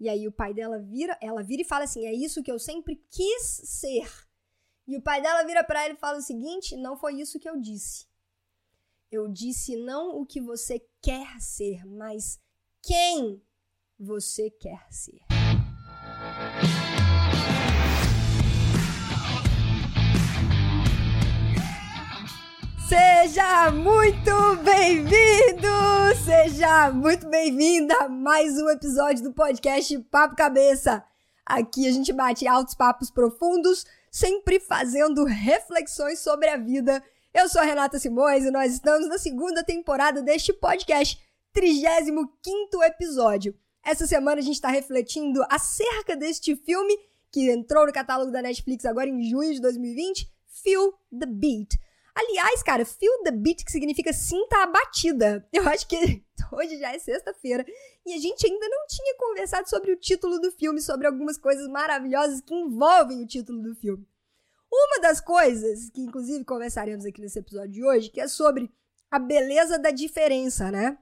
E 0.00 0.08
aí 0.08 0.26
o 0.26 0.32
pai 0.32 0.54
dela 0.54 0.78
vira, 0.78 1.16
ela 1.20 1.42
vira 1.42 1.60
e 1.60 1.64
fala 1.64 1.84
assim: 1.84 2.06
"É 2.06 2.12
isso 2.12 2.42
que 2.42 2.50
eu 2.50 2.58
sempre 2.58 2.96
quis 3.10 3.42
ser". 3.64 4.10
E 4.88 4.96
o 4.96 5.02
pai 5.02 5.20
dela 5.20 5.44
vira 5.44 5.62
para 5.62 5.84
ela 5.84 5.92
e 5.92 5.98
fala 5.98 6.18
o 6.18 6.22
seguinte: 6.22 6.74
"Não 6.74 6.96
foi 6.96 7.20
isso 7.20 7.38
que 7.38 7.48
eu 7.48 7.60
disse. 7.60 8.08
Eu 9.12 9.28
disse 9.28 9.76
não 9.76 10.18
o 10.18 10.24
que 10.24 10.40
você 10.40 10.82
quer 11.02 11.38
ser, 11.38 11.84
mas 11.84 12.40
quem 12.82 13.42
você 13.98 14.50
quer 14.50 14.90
ser". 14.90 15.20
Seja 22.90 23.70
muito 23.70 24.32
bem-vindo! 24.64 25.68
Seja 26.24 26.90
muito 26.90 27.28
bem-vinda 27.28 27.94
a 27.94 28.08
mais 28.08 28.60
um 28.60 28.68
episódio 28.68 29.22
do 29.22 29.32
podcast 29.32 29.96
Papo 30.10 30.34
Cabeça. 30.34 31.04
Aqui 31.46 31.86
a 31.86 31.92
gente 31.92 32.12
bate 32.12 32.48
altos 32.48 32.74
papos 32.74 33.08
profundos, 33.08 33.86
sempre 34.10 34.58
fazendo 34.58 35.22
reflexões 35.22 36.18
sobre 36.18 36.48
a 36.48 36.56
vida. 36.56 37.00
Eu 37.32 37.48
sou 37.48 37.60
a 37.60 37.64
Renata 37.64 37.96
Simões 37.96 38.44
e 38.44 38.50
nós 38.50 38.72
estamos 38.72 39.08
na 39.08 39.18
segunda 39.18 39.62
temporada 39.62 40.20
deste 40.20 40.52
podcast, 40.52 41.16
35 41.52 42.82
episódio. 42.82 43.54
Essa 43.84 44.04
semana 44.04 44.40
a 44.40 44.42
gente 44.42 44.56
está 44.56 44.68
refletindo 44.68 45.44
acerca 45.48 46.16
deste 46.16 46.56
filme 46.56 46.98
que 47.30 47.52
entrou 47.52 47.86
no 47.86 47.92
catálogo 47.92 48.32
da 48.32 48.42
Netflix 48.42 48.84
agora 48.84 49.08
em 49.08 49.22
junho 49.30 49.54
de 49.54 49.60
2020, 49.60 50.28
Feel 50.64 50.92
the 51.16 51.26
Beat. 51.26 51.78
Aliás, 52.20 52.62
cara, 52.62 52.84
feel 52.84 53.22
the 53.22 53.30
beat, 53.30 53.64
que 53.64 53.72
significa 53.72 54.12
sinta 54.12 54.62
a 54.62 54.66
batida. 54.66 55.46
Eu 55.52 55.66
acho 55.68 55.86
que 55.88 56.22
hoje 56.52 56.78
já 56.78 56.94
é 56.94 56.98
sexta-feira 56.98 57.64
e 58.04 58.12
a 58.12 58.18
gente 58.18 58.46
ainda 58.46 58.68
não 58.68 58.86
tinha 58.86 59.16
conversado 59.16 59.68
sobre 59.70 59.92
o 59.92 59.96
título 59.96 60.38
do 60.38 60.52
filme, 60.52 60.82
sobre 60.82 61.06
algumas 61.06 61.38
coisas 61.38 61.66
maravilhosas 61.66 62.42
que 62.42 62.54
envolvem 62.54 63.22
o 63.22 63.26
título 63.26 63.62
do 63.62 63.74
filme. 63.74 64.06
Uma 64.70 65.00
das 65.00 65.20
coisas 65.20 65.88
que, 65.90 66.02
inclusive, 66.02 66.44
conversaremos 66.44 67.06
aqui 67.06 67.22
nesse 67.22 67.38
episódio 67.38 67.72
de 67.72 67.84
hoje, 67.84 68.10
que 68.10 68.20
é 68.20 68.28
sobre 68.28 68.70
a 69.10 69.18
beleza 69.18 69.78
da 69.78 69.90
diferença, 69.90 70.70
né? 70.70 70.98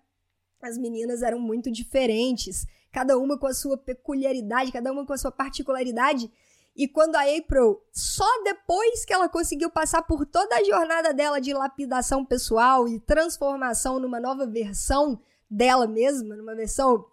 As 0.62 0.78
meninas 0.78 1.22
eram 1.22 1.40
muito 1.40 1.70
diferentes, 1.70 2.64
cada 2.92 3.18
uma 3.18 3.36
com 3.36 3.46
a 3.46 3.52
sua 3.52 3.76
peculiaridade, 3.76 4.72
cada 4.72 4.92
uma 4.92 5.04
com 5.04 5.12
a 5.12 5.18
sua 5.18 5.32
particularidade. 5.32 6.30
E 6.78 6.86
quando 6.86 7.16
a 7.16 7.22
April, 7.22 7.82
só 7.92 8.24
depois 8.44 9.04
que 9.04 9.12
ela 9.12 9.28
conseguiu 9.28 9.68
passar 9.68 10.02
por 10.02 10.24
toda 10.24 10.54
a 10.54 10.62
jornada 10.62 11.12
dela 11.12 11.40
de 11.40 11.52
lapidação 11.52 12.24
pessoal 12.24 12.86
e 12.86 13.00
transformação 13.00 13.98
numa 13.98 14.20
nova 14.20 14.46
versão 14.46 15.20
dela 15.50 15.88
mesma, 15.88 16.36
numa 16.36 16.54
versão 16.54 17.04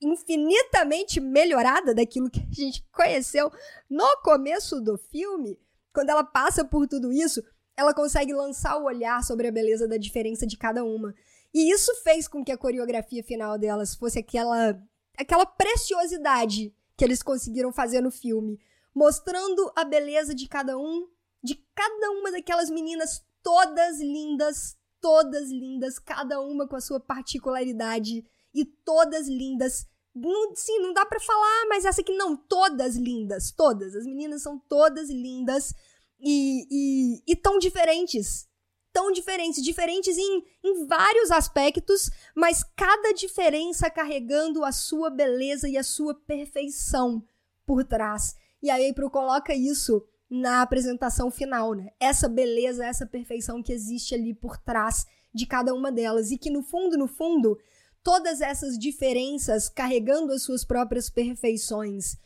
infinitamente 0.00 1.18
melhorada 1.18 1.92
daquilo 1.92 2.30
que 2.30 2.38
a 2.38 2.54
gente 2.54 2.86
conheceu 2.92 3.50
no 3.90 4.06
começo 4.22 4.80
do 4.80 4.96
filme, 4.96 5.58
quando 5.92 6.10
ela 6.10 6.22
passa 6.22 6.64
por 6.64 6.86
tudo 6.86 7.12
isso, 7.12 7.42
ela 7.76 7.92
consegue 7.92 8.32
lançar 8.32 8.76
o 8.76 8.84
olhar 8.84 9.20
sobre 9.24 9.48
a 9.48 9.52
beleza 9.52 9.88
da 9.88 9.96
diferença 9.96 10.46
de 10.46 10.56
cada 10.56 10.84
uma. 10.84 11.12
E 11.52 11.72
isso 11.72 11.92
fez 12.04 12.28
com 12.28 12.44
que 12.44 12.52
a 12.52 12.58
coreografia 12.58 13.24
final 13.24 13.58
delas 13.58 13.96
fosse 13.96 14.20
aquela 14.20 14.80
aquela 15.18 15.44
preciosidade 15.44 16.72
que 16.96 17.04
eles 17.04 17.20
conseguiram 17.20 17.72
fazer 17.72 18.00
no 18.00 18.12
filme 18.12 18.60
mostrando 18.96 19.70
a 19.76 19.84
beleza 19.84 20.34
de 20.34 20.48
cada 20.48 20.78
um, 20.78 21.06
de 21.44 21.54
cada 21.74 22.10
uma 22.12 22.32
daquelas 22.32 22.70
meninas 22.70 23.22
todas 23.42 24.00
lindas, 24.00 24.74
todas 25.02 25.50
lindas, 25.50 25.98
cada 25.98 26.40
uma 26.40 26.66
com 26.66 26.76
a 26.76 26.80
sua 26.80 26.98
particularidade 26.98 28.24
e 28.54 28.64
todas 28.64 29.28
lindas. 29.28 29.86
Não, 30.14 30.56
sim, 30.56 30.78
não 30.78 30.94
dá 30.94 31.04
para 31.04 31.20
falar, 31.20 31.66
mas 31.68 31.84
essa 31.84 32.00
aqui 32.00 32.16
não, 32.16 32.34
todas 32.34 32.96
lindas, 32.96 33.50
todas. 33.50 33.94
As 33.94 34.06
meninas 34.06 34.40
são 34.40 34.58
todas 34.58 35.10
lindas 35.10 35.74
e, 36.18 36.66
e, 36.70 37.22
e 37.26 37.36
tão 37.36 37.58
diferentes. 37.58 38.48
Tão 38.94 39.12
diferentes, 39.12 39.62
diferentes 39.62 40.16
em, 40.16 40.42
em 40.64 40.86
vários 40.86 41.30
aspectos, 41.30 42.08
mas 42.34 42.64
cada 42.74 43.12
diferença 43.12 43.90
carregando 43.90 44.64
a 44.64 44.72
sua 44.72 45.10
beleza 45.10 45.68
e 45.68 45.76
a 45.76 45.84
sua 45.84 46.14
perfeição 46.14 47.22
por 47.66 47.84
trás. 47.84 48.34
E 48.66 48.70
a 48.70 48.90
April 48.90 49.08
coloca 49.08 49.54
isso 49.54 50.04
na 50.28 50.60
apresentação 50.60 51.30
final, 51.30 51.72
né? 51.72 51.92
Essa 52.00 52.28
beleza, 52.28 52.84
essa 52.84 53.06
perfeição 53.06 53.62
que 53.62 53.72
existe 53.72 54.12
ali 54.12 54.34
por 54.34 54.58
trás 54.58 55.06
de 55.32 55.46
cada 55.46 55.72
uma 55.72 55.92
delas 55.92 56.32
e 56.32 56.36
que 56.36 56.50
no 56.50 56.64
fundo, 56.64 56.98
no 56.98 57.06
fundo, 57.06 57.56
todas 58.02 58.40
essas 58.40 58.76
diferenças 58.76 59.68
carregando 59.68 60.32
as 60.32 60.42
suas 60.42 60.64
próprias 60.64 61.08
perfeições 61.08 62.16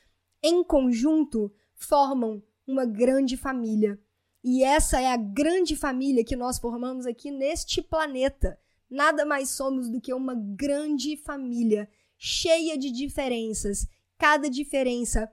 em 0.42 0.64
conjunto 0.64 1.52
formam 1.74 2.42
uma 2.66 2.86
grande 2.86 3.36
família. 3.36 4.00
E 4.42 4.64
essa 4.64 4.98
é 4.98 5.12
a 5.12 5.18
grande 5.18 5.76
família 5.76 6.24
que 6.24 6.36
nós 6.36 6.58
formamos 6.58 7.04
aqui 7.04 7.30
neste 7.30 7.82
planeta. 7.82 8.58
Nada 8.88 9.26
mais 9.26 9.50
somos 9.50 9.90
do 9.90 10.00
que 10.00 10.14
uma 10.14 10.34
grande 10.34 11.18
família 11.18 11.86
cheia 12.16 12.78
de 12.78 12.90
diferenças, 12.90 13.86
cada 14.16 14.48
diferença 14.48 15.30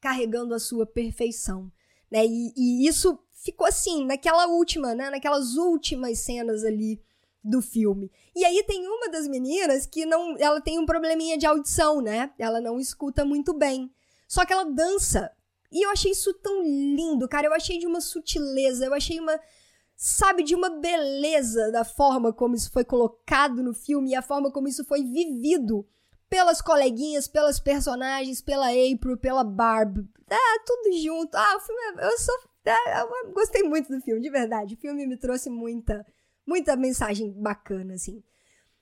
carregando 0.00 0.54
a 0.54 0.58
sua 0.58 0.86
perfeição. 0.86 1.70
Né? 2.10 2.24
E, 2.26 2.52
e 2.56 2.86
isso 2.86 3.18
ficou 3.32 3.66
assim, 3.66 4.04
naquela 4.04 4.46
última, 4.46 4.94
né? 4.94 5.10
Naquelas 5.10 5.56
últimas 5.56 6.18
cenas 6.18 6.64
ali 6.64 7.00
do 7.42 7.62
filme. 7.62 8.10
E 8.34 8.44
aí 8.44 8.62
tem 8.64 8.86
uma 8.86 9.08
das 9.08 9.28
meninas 9.28 9.86
que 9.86 10.04
não, 10.04 10.36
ela 10.38 10.60
tem 10.60 10.78
um 10.78 10.86
probleminha 10.86 11.38
de 11.38 11.46
audição, 11.46 12.00
né? 12.00 12.32
Ela 12.38 12.60
não 12.60 12.80
escuta 12.80 13.24
muito 13.24 13.54
bem. 13.54 13.90
Só 14.26 14.44
que 14.44 14.52
ela 14.52 14.64
dança. 14.64 15.30
E 15.70 15.84
eu 15.84 15.90
achei 15.90 16.10
isso 16.10 16.34
tão 16.34 16.62
lindo, 16.62 17.28
cara. 17.28 17.46
Eu 17.46 17.54
achei 17.54 17.78
de 17.78 17.86
uma 17.86 18.00
sutileza, 18.00 18.84
eu 18.84 18.94
achei 18.94 19.20
uma 19.20 19.38
sabe 19.96 20.42
de 20.42 20.54
uma 20.54 20.68
beleza 20.68 21.72
da 21.72 21.82
forma 21.82 22.30
como 22.30 22.54
isso 22.54 22.70
foi 22.70 22.84
colocado 22.84 23.62
no 23.62 23.72
filme 23.72 24.10
e 24.10 24.14
a 24.14 24.20
forma 24.20 24.50
como 24.52 24.68
isso 24.68 24.84
foi 24.84 25.02
vivido 25.02 25.86
pelas 26.28 26.60
coleguinhas, 26.60 27.28
pelas 27.28 27.58
personagens, 27.58 28.40
pela 28.40 28.68
April, 28.68 29.16
pela 29.16 29.44
Barb. 29.44 30.06
Ah, 30.30 30.58
tudo 30.66 30.96
junto. 30.98 31.34
Ah, 31.36 31.56
o 31.56 31.60
filme. 31.60 31.82
É, 32.00 32.06
eu 32.06 32.18
sou. 32.18 32.34
Ah, 32.66 33.08
eu 33.24 33.32
gostei 33.32 33.62
muito 33.62 33.92
do 33.92 34.00
filme, 34.00 34.20
de 34.20 34.30
verdade. 34.30 34.74
O 34.74 34.78
filme 34.78 35.06
me 35.06 35.16
trouxe 35.16 35.48
muita, 35.48 36.04
muita 36.46 36.76
mensagem 36.76 37.32
bacana, 37.32 37.94
assim. 37.94 38.22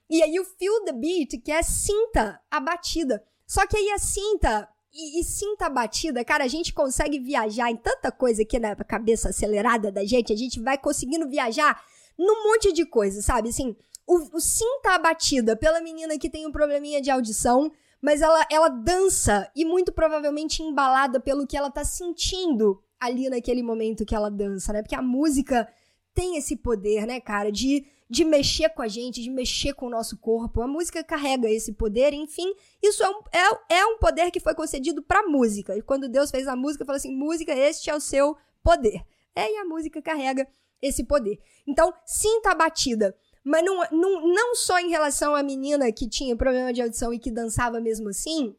E 0.09 0.23
aí 0.23 0.39
o 0.39 0.45
Feel 0.45 0.85
the 0.85 0.93
Beat, 0.93 1.43
que 1.43 1.53
é 1.53 1.63
cinta 1.63 2.41
a 2.51 2.61
batida. 2.61 3.23
Só 3.47 3.67
que 3.67 3.77
aí 3.77 3.91
a 3.91 3.99
cinta 3.99 4.69
e, 4.93 5.21
e, 5.21 5.25
cinta 5.25 5.67
a 5.67 5.71
batida, 5.71 6.25
cara, 6.25 6.45
a 6.45 6.49
gente 6.49 6.73
consegue 6.73 7.19
viajar 7.19 7.69
em 7.69 7.77
tanta 7.77 8.13
coisa 8.13 8.43
aqui 8.43 8.61
na 8.61 8.77
cabeça 8.77 9.31
acelerada 9.31 9.91
da 9.91 10.05
gente, 10.05 10.33
a 10.33 10.37
gente 10.37 10.61
vai 10.61 10.79
conseguindo 10.79 11.29
viajar 11.29 11.83
num 12.17 12.45
monte 12.45 12.73
de 12.73 12.87
coisa, 12.87 13.21
sabe? 13.21 13.49
Assim, 13.49 13.77
o, 14.07 14.37
o 14.37 14.41
sim 14.41 14.81
tá 14.83 14.95
abatida 14.95 15.57
pela 15.57 15.81
menina 15.81 16.19
que 16.19 16.31
tem 16.31 16.47
um 16.47 16.53
probleminha 16.53 17.01
de 17.01 17.11
audição, 17.11 17.71
mas 18.01 18.21
ela, 18.21 18.47
ela 18.51 18.69
dança 18.69 19.51
e 19.57 19.65
muito 19.65 19.93
provavelmente 19.93 20.63
embalada 20.63 21.19
pelo 21.19 21.47
que 21.47 21.57
ela 21.57 21.71
tá 21.71 21.85
sentindo 21.85 22.83
ali 23.01 23.29
naquele 23.29 23.63
momento 23.63 24.05
que 24.05 24.15
ela 24.15 24.31
dança, 24.31 24.73
né? 24.73 24.83
Porque 24.83 24.95
a 24.95 25.03
música 25.03 25.69
tem 26.13 26.37
esse 26.37 26.57
poder, 26.57 27.07
né, 27.07 27.21
cara, 27.21 27.51
de, 27.51 27.85
de 28.09 28.25
mexer 28.25 28.69
com 28.69 28.83
a 28.83 28.89
gente, 28.89 29.23
de 29.23 29.31
mexer 29.31 29.73
com 29.75 29.87
o 29.87 29.91
nosso 29.91 30.17
corpo. 30.19 30.63
A 30.63 30.67
música 30.67 31.03
carrega 31.03 31.51
esse 31.51 31.73
poder, 31.73 32.13
enfim, 32.13 32.55
isso 32.83 33.03
é 33.03 33.11
um, 33.11 33.21
é, 33.33 33.79
é 33.81 33.87
um 33.87 33.99
poder 33.99 34.31
que 34.31 34.39
foi 34.39 34.55
concedido 34.55 35.03
pra 35.03 35.27
música. 35.27 35.77
E 35.77 35.83
quando 35.83 36.09
Deus 36.09 36.31
fez 36.31 36.47
a 36.47 36.55
música, 36.55 36.85
falou 36.85 36.97
assim: 36.97 37.15
música, 37.15 37.53
este 37.53 37.91
é 37.91 37.95
o 37.95 38.01
seu 38.01 38.37
poder. 38.63 39.03
É, 39.35 39.53
e 39.53 39.57
a 39.57 39.65
música 39.65 40.01
carrega 40.01 40.47
esse 40.81 41.05
poder. 41.05 41.41
Então, 41.67 41.93
sinta 42.07 42.51
a 42.51 42.55
batida. 42.55 43.17
Mas 43.45 43.63
não, 43.63 43.87
não, 43.93 44.27
não 44.27 44.55
só 44.55 44.79
em 44.81 44.89
relação 44.89 45.35
à 45.35 45.43
menina 45.43 45.93
que 45.93 46.09
tinha 46.09 46.35
problema 46.35 46.73
de 46.73 46.81
audição 46.81 47.13
e 47.13 47.19
que 47.19 47.31
dançava 47.31 47.79
mesmo 47.79 48.09
assim, 48.09 48.57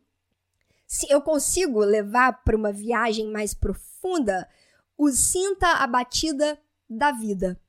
se 0.85 1.11
eu 1.11 1.21
consigo 1.21 1.79
levar 1.79 2.43
para 2.43 2.55
uma 2.55 2.71
viagem 2.71 3.31
mais 3.31 3.53
profunda 3.53 4.47
o 4.95 5.09
sinta 5.09 5.67
a 5.67 5.87
batida 5.87 6.59
da 6.89 7.11
vida. 7.11 7.59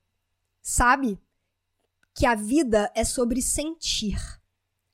Sabe? 0.61 1.19
Que 2.13 2.25
a 2.25 2.35
vida 2.35 2.91
é 2.95 3.03
sobre 3.03 3.41
sentir. 3.41 4.17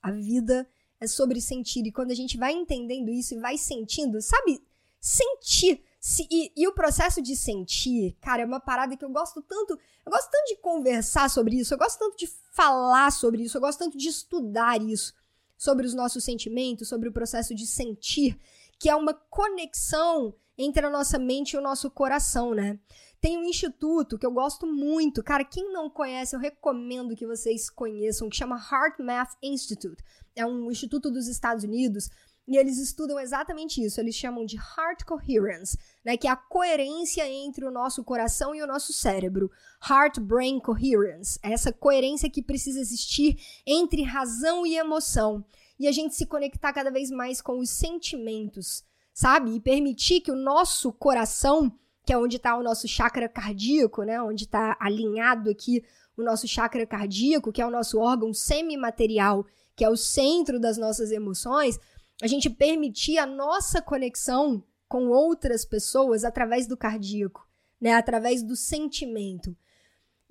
A 0.01 0.11
vida 0.11 0.67
é 0.99 1.07
sobre 1.07 1.41
sentir. 1.41 1.85
E 1.85 1.91
quando 1.91 2.11
a 2.11 2.15
gente 2.15 2.37
vai 2.37 2.53
entendendo 2.53 3.09
isso 3.09 3.33
e 3.33 3.39
vai 3.39 3.57
sentindo, 3.57 4.21
sabe? 4.21 4.63
Sentir 4.99 5.83
se, 6.05 6.27
e, 6.29 6.51
e, 6.57 6.67
o 6.67 6.73
processo 6.73 7.21
de 7.21 7.33
sentir, 7.33 8.17
cara, 8.19 8.41
é 8.41 8.45
uma 8.45 8.59
parada 8.59 8.97
que 8.97 9.05
eu 9.05 9.09
gosto 9.09 9.41
tanto. 9.41 9.79
Eu 10.05 10.11
gosto 10.11 10.29
tanto 10.29 10.47
de 10.49 10.57
conversar 10.57 11.29
sobre 11.29 11.55
isso, 11.55 11.73
eu 11.73 11.77
gosto 11.77 11.97
tanto 11.97 12.17
de 12.17 12.27
falar 12.51 13.09
sobre 13.09 13.43
isso, 13.43 13.55
eu 13.55 13.61
gosto 13.61 13.79
tanto 13.79 13.97
de 13.97 14.09
estudar 14.09 14.81
isso, 14.81 15.13
sobre 15.57 15.85
os 15.85 15.93
nossos 15.93 16.25
sentimentos, 16.25 16.89
sobre 16.89 17.07
o 17.07 17.13
processo 17.13 17.55
de 17.55 17.65
sentir, 17.65 18.37
que 18.77 18.89
é 18.89 18.95
uma 18.97 19.13
conexão 19.13 20.35
entre 20.57 20.85
a 20.85 20.89
nossa 20.89 21.17
mente 21.17 21.53
e 21.53 21.57
o 21.57 21.61
nosso 21.61 21.89
coração, 21.89 22.53
né? 22.53 22.77
Tem 23.21 23.37
um 23.37 23.45
instituto 23.45 24.19
que 24.19 24.25
eu 24.25 24.31
gosto 24.33 24.67
muito, 24.67 25.23
cara, 25.23 25.45
quem 25.45 25.71
não 25.71 25.89
conhece, 25.89 26.35
eu 26.35 26.39
recomendo 26.41 27.15
que 27.15 27.25
vocês 27.25 27.69
conheçam, 27.69 28.27
que 28.27 28.35
chama 28.35 28.57
Heart 28.57 28.99
Math 28.99 29.37
Institute. 29.41 30.03
É 30.35 30.45
um 30.45 30.69
instituto 30.69 31.09
dos 31.09 31.29
Estados 31.29 31.63
Unidos 31.63 32.09
e 32.47 32.57
eles 32.57 32.77
estudam 32.77 33.19
exatamente 33.19 33.83
isso. 33.83 33.99
Eles 33.99 34.15
chamam 34.15 34.45
de 34.45 34.57
heart 34.57 35.03
coherence, 35.05 35.77
né, 36.03 36.17
que 36.17 36.27
é 36.27 36.31
a 36.31 36.35
coerência 36.35 37.27
entre 37.27 37.65
o 37.65 37.71
nosso 37.71 38.03
coração 38.03 38.53
e 38.53 38.61
o 38.61 38.67
nosso 38.67 38.91
cérebro. 38.91 39.49
Heart-brain 39.87 40.59
coherence, 40.59 41.39
é 41.41 41.53
essa 41.53 41.71
coerência 41.71 42.29
que 42.29 42.41
precisa 42.41 42.79
existir 42.79 43.37
entre 43.65 44.03
razão 44.03 44.65
e 44.65 44.75
emoção. 44.75 45.43
E 45.79 45.87
a 45.87 45.91
gente 45.91 46.15
se 46.15 46.25
conectar 46.25 46.73
cada 46.73 46.91
vez 46.91 47.09
mais 47.09 47.41
com 47.41 47.59
os 47.59 47.69
sentimentos, 47.69 48.83
sabe? 49.13 49.55
E 49.55 49.59
permitir 49.59 50.21
que 50.21 50.31
o 50.31 50.35
nosso 50.35 50.91
coração, 50.91 51.71
que 52.05 52.13
é 52.13 52.17
onde 52.17 52.37
está 52.37 52.55
o 52.57 52.63
nosso 52.63 52.87
chakra 52.87 53.27
cardíaco, 53.29 54.03
né, 54.03 54.21
onde 54.21 54.43
está 54.43 54.77
alinhado 54.79 55.49
aqui 55.49 55.83
o 56.15 56.23
nosso 56.23 56.47
chakra 56.47 56.85
cardíaco, 56.85 57.51
que 57.51 57.61
é 57.61 57.65
o 57.65 57.71
nosso 57.71 57.99
órgão 57.99 58.33
semimaterial, 58.33 59.45
que 59.75 59.83
é 59.83 59.89
o 59.89 59.97
centro 59.97 60.59
das 60.59 60.77
nossas 60.77 61.11
emoções, 61.11 61.79
a 62.21 62.27
gente 62.27 62.49
permitir 62.49 63.17
a 63.17 63.25
nossa 63.25 63.81
conexão 63.81 64.63
com 64.93 65.07
outras 65.07 65.65
pessoas 65.65 66.23
através 66.23 66.67
do 66.67 66.77
cardíaco, 66.77 67.49
né? 67.81 67.95
Através 67.95 68.43
do 68.43 68.55
sentimento. 68.55 69.57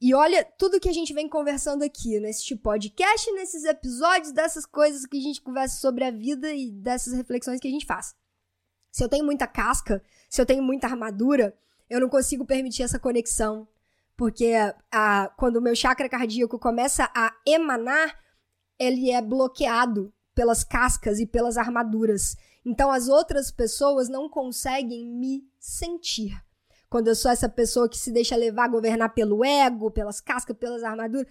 E 0.00 0.14
olha 0.14 0.44
tudo 0.44 0.78
que 0.78 0.88
a 0.88 0.92
gente 0.92 1.12
vem 1.12 1.28
conversando 1.28 1.82
aqui 1.82 2.20
nesse 2.20 2.54
podcast, 2.54 3.28
nesses 3.32 3.64
episódios, 3.64 4.30
dessas 4.30 4.64
coisas 4.64 5.04
que 5.04 5.18
a 5.18 5.20
gente 5.20 5.42
conversa 5.42 5.80
sobre 5.80 6.04
a 6.04 6.12
vida 6.12 6.54
e 6.54 6.70
dessas 6.70 7.12
reflexões 7.12 7.58
que 7.58 7.66
a 7.66 7.70
gente 7.72 7.84
faz. 7.84 8.14
Se 8.92 9.02
eu 9.02 9.08
tenho 9.08 9.24
muita 9.24 9.48
casca, 9.48 10.00
se 10.30 10.40
eu 10.40 10.46
tenho 10.46 10.62
muita 10.62 10.86
armadura, 10.86 11.58
eu 11.90 11.98
não 11.98 12.08
consigo 12.08 12.46
permitir 12.46 12.84
essa 12.84 13.00
conexão. 13.00 13.66
Porque 14.16 14.52
a, 14.92 15.28
quando 15.36 15.56
o 15.56 15.60
meu 15.60 15.74
chakra 15.74 16.08
cardíaco 16.08 16.56
começa 16.56 17.10
a 17.12 17.34
emanar, 17.44 18.16
ele 18.78 19.10
é 19.10 19.20
bloqueado 19.20 20.14
pelas 20.36 20.62
cascas 20.62 21.18
e 21.18 21.26
pelas 21.26 21.56
armaduras. 21.56 22.36
Então 22.64 22.90
as 22.90 23.08
outras 23.08 23.50
pessoas 23.50 24.08
não 24.08 24.28
conseguem 24.28 25.06
me 25.06 25.44
sentir. 25.58 26.40
Quando 26.88 27.08
eu 27.08 27.14
sou 27.14 27.30
essa 27.30 27.48
pessoa 27.48 27.88
que 27.88 27.98
se 27.98 28.10
deixa 28.10 28.36
levar, 28.36 28.68
governar 28.68 29.14
pelo 29.14 29.44
ego, 29.44 29.90
pelas 29.90 30.20
cascas, 30.20 30.56
pelas 30.56 30.84
armaduras, 30.84 31.26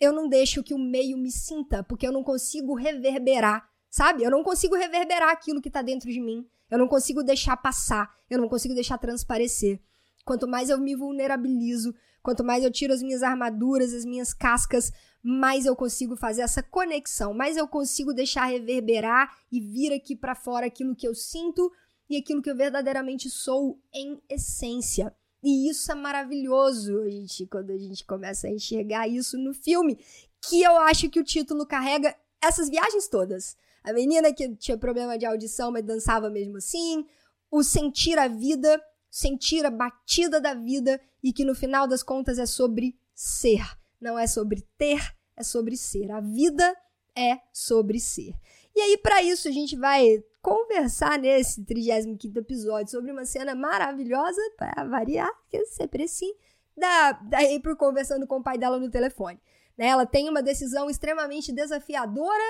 eu 0.00 0.12
não 0.12 0.28
deixo 0.28 0.62
que 0.62 0.74
o 0.74 0.78
meio 0.78 1.16
me 1.16 1.30
sinta, 1.30 1.82
porque 1.82 2.06
eu 2.06 2.12
não 2.12 2.22
consigo 2.22 2.74
reverberar, 2.74 3.68
sabe? 3.90 4.22
Eu 4.22 4.30
não 4.30 4.42
consigo 4.42 4.76
reverberar 4.76 5.30
aquilo 5.30 5.60
que 5.60 5.70
tá 5.70 5.82
dentro 5.82 6.10
de 6.10 6.20
mim. 6.20 6.46
Eu 6.70 6.78
não 6.78 6.86
consigo 6.86 7.22
deixar 7.22 7.56
passar, 7.56 8.12
eu 8.28 8.38
não 8.38 8.48
consigo 8.48 8.74
deixar 8.74 8.98
transparecer. 8.98 9.80
Quanto 10.28 10.46
mais 10.46 10.68
eu 10.68 10.78
me 10.78 10.94
vulnerabilizo, 10.94 11.94
quanto 12.22 12.44
mais 12.44 12.62
eu 12.62 12.70
tiro 12.70 12.92
as 12.92 13.02
minhas 13.02 13.22
armaduras, 13.22 13.94
as 13.94 14.04
minhas 14.04 14.34
cascas, 14.34 14.92
mais 15.22 15.64
eu 15.64 15.74
consigo 15.74 16.16
fazer 16.16 16.42
essa 16.42 16.62
conexão, 16.62 17.32
mais 17.32 17.56
eu 17.56 17.66
consigo 17.66 18.12
deixar 18.12 18.44
reverberar 18.44 19.34
e 19.50 19.58
vir 19.58 19.90
aqui 19.90 20.14
para 20.14 20.34
fora 20.34 20.66
aquilo 20.66 20.94
que 20.94 21.08
eu 21.08 21.14
sinto 21.14 21.72
e 22.10 22.18
aquilo 22.18 22.42
que 22.42 22.50
eu 22.50 22.54
verdadeiramente 22.54 23.30
sou 23.30 23.80
em 23.90 24.20
essência. 24.28 25.16
E 25.42 25.70
isso 25.70 25.90
é 25.90 25.94
maravilhoso, 25.94 27.08
gente, 27.08 27.46
quando 27.46 27.70
a 27.70 27.78
gente 27.78 28.04
começa 28.04 28.48
a 28.48 28.50
enxergar 28.50 29.08
isso 29.08 29.38
no 29.38 29.54
filme, 29.54 29.98
que 30.42 30.60
eu 30.60 30.76
acho 30.76 31.08
que 31.08 31.20
o 31.20 31.24
título 31.24 31.64
carrega 31.64 32.14
essas 32.38 32.68
viagens 32.68 33.08
todas. 33.08 33.56
A 33.82 33.94
menina 33.94 34.30
que 34.30 34.54
tinha 34.56 34.76
problema 34.76 35.16
de 35.16 35.24
audição, 35.24 35.72
mas 35.72 35.86
dançava 35.86 36.28
mesmo 36.28 36.58
assim, 36.58 37.06
o 37.50 37.62
sentir 37.62 38.18
a 38.18 38.28
vida, 38.28 38.78
sentir 39.18 39.64
a 39.64 39.70
batida 39.70 40.40
da 40.40 40.54
vida 40.54 41.00
e 41.22 41.32
que 41.32 41.44
no 41.44 41.54
final 41.54 41.86
das 41.86 42.02
contas 42.02 42.38
é 42.38 42.46
sobre 42.46 42.96
ser 43.14 43.78
não 44.00 44.18
é 44.18 44.26
sobre 44.26 44.66
ter, 44.76 45.14
é 45.36 45.42
sobre 45.42 45.76
ser. 45.76 46.10
A 46.10 46.20
vida 46.20 46.76
é 47.16 47.38
sobre 47.52 47.98
ser. 47.98 48.32
E 48.74 48.80
aí, 48.80 48.96
para 48.98 49.22
isso, 49.22 49.48
a 49.48 49.50
gente 49.50 49.76
vai 49.76 50.22
conversar 50.40 51.18
nesse 51.18 51.64
35 51.64 52.38
episódio 52.38 52.90
sobre 52.90 53.10
uma 53.10 53.24
cena 53.24 53.54
maravilhosa, 53.54 54.40
para 54.56 54.84
variar, 54.84 55.30
que 55.48 55.56
é 55.56 55.64
sempre 55.64 56.04
assim, 56.04 56.32
da, 56.76 57.12
da 57.12 57.38
April 57.38 57.76
conversando 57.76 58.26
com 58.26 58.36
o 58.36 58.42
pai 58.42 58.56
dela 58.56 58.78
no 58.78 58.90
telefone. 58.90 59.40
Né? 59.76 59.86
Ela 59.86 60.06
tem 60.06 60.28
uma 60.28 60.42
decisão 60.42 60.88
extremamente 60.88 61.52
desafiadora 61.52 62.44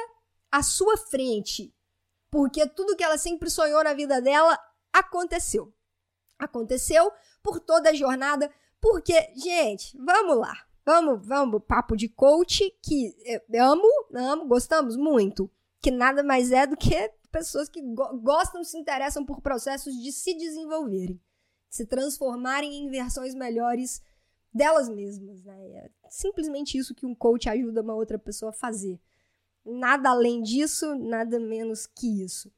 à 0.52 0.62
sua 0.62 0.96
frente, 0.96 1.74
porque 2.30 2.66
tudo 2.68 2.94
que 2.94 3.02
ela 3.02 3.16
sempre 3.16 3.48
sonhou 3.48 3.82
na 3.82 3.94
vida 3.94 4.20
dela 4.20 4.58
aconteceu. 4.92 5.72
Aconteceu 6.38 7.10
por 7.42 7.60
toda 7.60 7.90
a 7.90 7.94
jornada, 7.94 8.50
porque, 8.80 9.32
gente, 9.34 9.96
vamos 9.98 10.36
lá. 10.38 10.54
Vamos, 10.84 11.26
vamos, 11.26 11.62
papo 11.66 11.94
de 11.96 12.08
coach 12.08 12.70
que 12.82 13.14
amo, 13.58 13.88
amo, 14.14 14.46
gostamos 14.46 14.96
muito. 14.96 15.50
Que 15.80 15.90
nada 15.90 16.22
mais 16.22 16.50
é 16.50 16.66
do 16.66 16.76
que 16.76 17.12
pessoas 17.30 17.68
que 17.68 17.82
go 17.82 18.18
gostam, 18.20 18.64
se 18.64 18.78
interessam 18.78 19.24
por 19.24 19.40
processos 19.40 19.94
de 19.94 20.10
se 20.10 20.34
desenvolverem, 20.34 21.20
de 21.68 21.76
se 21.76 21.86
transformarem 21.86 22.74
em 22.74 22.90
versões 22.90 23.34
melhores 23.34 24.02
delas 24.52 24.88
mesmas. 24.88 25.44
Né? 25.44 25.54
É 25.74 25.90
simplesmente 26.08 26.78
isso 26.78 26.94
que 26.94 27.06
um 27.06 27.14
coach 27.14 27.48
ajuda 27.48 27.82
uma 27.82 27.94
outra 27.94 28.18
pessoa 28.18 28.50
a 28.50 28.54
fazer. 28.54 28.98
Nada 29.64 30.10
além 30.10 30.42
disso, 30.42 30.94
nada 30.94 31.38
menos 31.38 31.86
que 31.86 32.22
isso. 32.22 32.50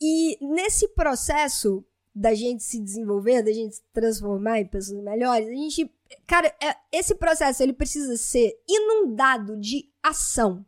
E 0.00 0.38
nesse 0.40 0.88
processo 0.88 1.84
da 2.14 2.34
gente 2.34 2.62
se 2.62 2.78
desenvolver, 2.78 3.42
da 3.42 3.52
gente 3.52 3.76
se 3.76 3.82
transformar 3.92 4.60
em 4.60 4.66
pessoas 4.66 5.02
melhores, 5.02 5.48
a 5.48 5.52
gente 5.52 5.90
Cara, 6.26 6.54
é, 6.60 6.76
esse 6.90 7.14
processo 7.14 7.62
ele 7.62 7.72
precisa 7.72 8.16
ser 8.16 8.54
inundado 8.68 9.56
de 9.56 9.90
ação. 10.02 10.64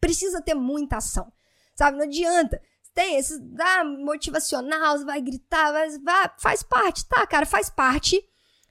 Precisa 0.00 0.40
ter 0.40 0.54
muita 0.54 0.98
ação. 0.98 1.32
Sabe? 1.74 1.96
Não 1.96 2.04
adianta. 2.04 2.60
Tem 2.94 3.16
esse 3.16 3.34
ah, 3.58 3.84
motivacional, 3.84 4.96
você 4.96 5.04
vai 5.04 5.20
gritar, 5.20 5.72
vai, 5.72 5.98
vai, 5.98 6.30
faz 6.38 6.62
parte, 6.62 7.04
tá, 7.06 7.26
cara, 7.26 7.44
faz 7.44 7.68
parte. 7.68 8.24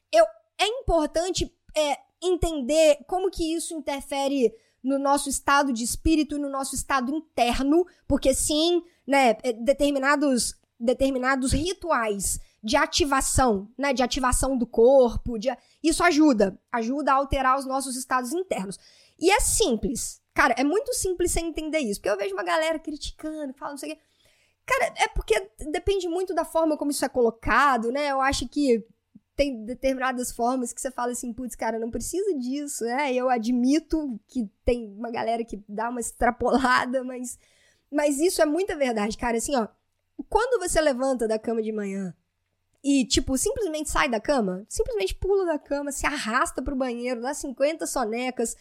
Eu, 0.09 0.23
é 0.57 0.65
importante 0.65 1.53
é, 1.75 1.97
entender 2.21 3.03
como 3.05 3.29
que 3.29 3.53
isso 3.53 3.73
interfere 3.73 4.53
no 4.81 4.97
nosso 4.97 5.27
estado 5.27 5.73
de 5.73 5.83
espírito 5.83 6.37
e 6.37 6.39
no 6.39 6.49
nosso 6.49 6.73
estado 6.73 7.13
interno, 7.13 7.85
porque 8.07 8.33
sim, 8.33 8.81
né, 9.05 9.35
é, 9.43 9.51
determinados, 9.51 10.55
determinados 10.79 11.51
rituais 11.51 12.39
de 12.63 12.77
ativação, 12.77 13.69
né, 13.77 13.93
de 13.93 14.01
ativação 14.01 14.57
do 14.57 14.65
corpo, 14.65 15.37
de, 15.37 15.49
isso 15.83 16.03
ajuda, 16.03 16.57
ajuda 16.71 17.11
a 17.11 17.15
alterar 17.15 17.57
os 17.57 17.65
nossos 17.65 17.95
estados 17.95 18.31
internos. 18.31 18.79
E 19.19 19.29
é 19.31 19.39
simples, 19.39 20.21
cara, 20.33 20.55
é 20.57 20.63
muito 20.63 20.93
simples 20.93 21.31
você 21.31 21.41
entender 21.41 21.79
isso, 21.79 21.99
porque 21.99 22.09
eu 22.09 22.17
vejo 22.17 22.33
uma 22.33 22.43
galera 22.43 22.79
criticando, 22.79 23.53
falando 23.53 23.73
não 23.73 23.77
sei 23.77 23.91
o 23.91 23.95
quê. 23.95 24.01
Cara, 24.65 24.93
é 24.97 25.07
porque 25.09 25.51
depende 25.71 26.07
muito 26.07 26.33
da 26.33 26.45
forma 26.45 26.77
como 26.77 26.91
isso 26.91 27.03
é 27.03 27.09
colocado, 27.09 27.91
né? 27.91 28.09
Eu 28.11 28.21
acho 28.21 28.47
que 28.47 28.85
tem 29.35 29.65
determinadas 29.65 30.31
formas 30.31 30.71
que 30.71 30.79
você 30.79 30.91
fala 30.91 31.11
assim, 31.11 31.33
putz, 31.33 31.55
cara, 31.55 31.79
não 31.79 31.91
precisa 31.91 32.37
disso, 32.37 32.85
né? 32.85 33.13
Eu 33.13 33.29
admito 33.29 34.19
que 34.27 34.49
tem 34.63 34.87
uma 34.87 35.11
galera 35.11 35.43
que 35.43 35.61
dá 35.67 35.89
uma 35.89 35.99
extrapolada, 35.99 37.03
mas, 37.03 37.37
mas 37.91 38.19
isso 38.19 38.41
é 38.41 38.45
muita 38.45 38.75
verdade, 38.75 39.17
cara. 39.17 39.37
Assim, 39.37 39.55
ó, 39.55 39.67
quando 40.29 40.59
você 40.59 40.79
levanta 40.79 41.27
da 41.27 41.39
cama 41.39 41.61
de 41.61 41.71
manhã 41.71 42.13
e, 42.83 43.05
tipo, 43.05 43.37
simplesmente 43.37 43.89
sai 43.89 44.09
da 44.09 44.19
cama, 44.19 44.65
simplesmente 44.67 45.15
pula 45.15 45.45
da 45.45 45.57
cama, 45.57 45.91
se 45.91 46.05
arrasta 46.05 46.61
pro 46.61 46.75
banheiro, 46.75 47.21
dá 47.21 47.33
50 47.33 47.87
sonecas, 47.87 48.55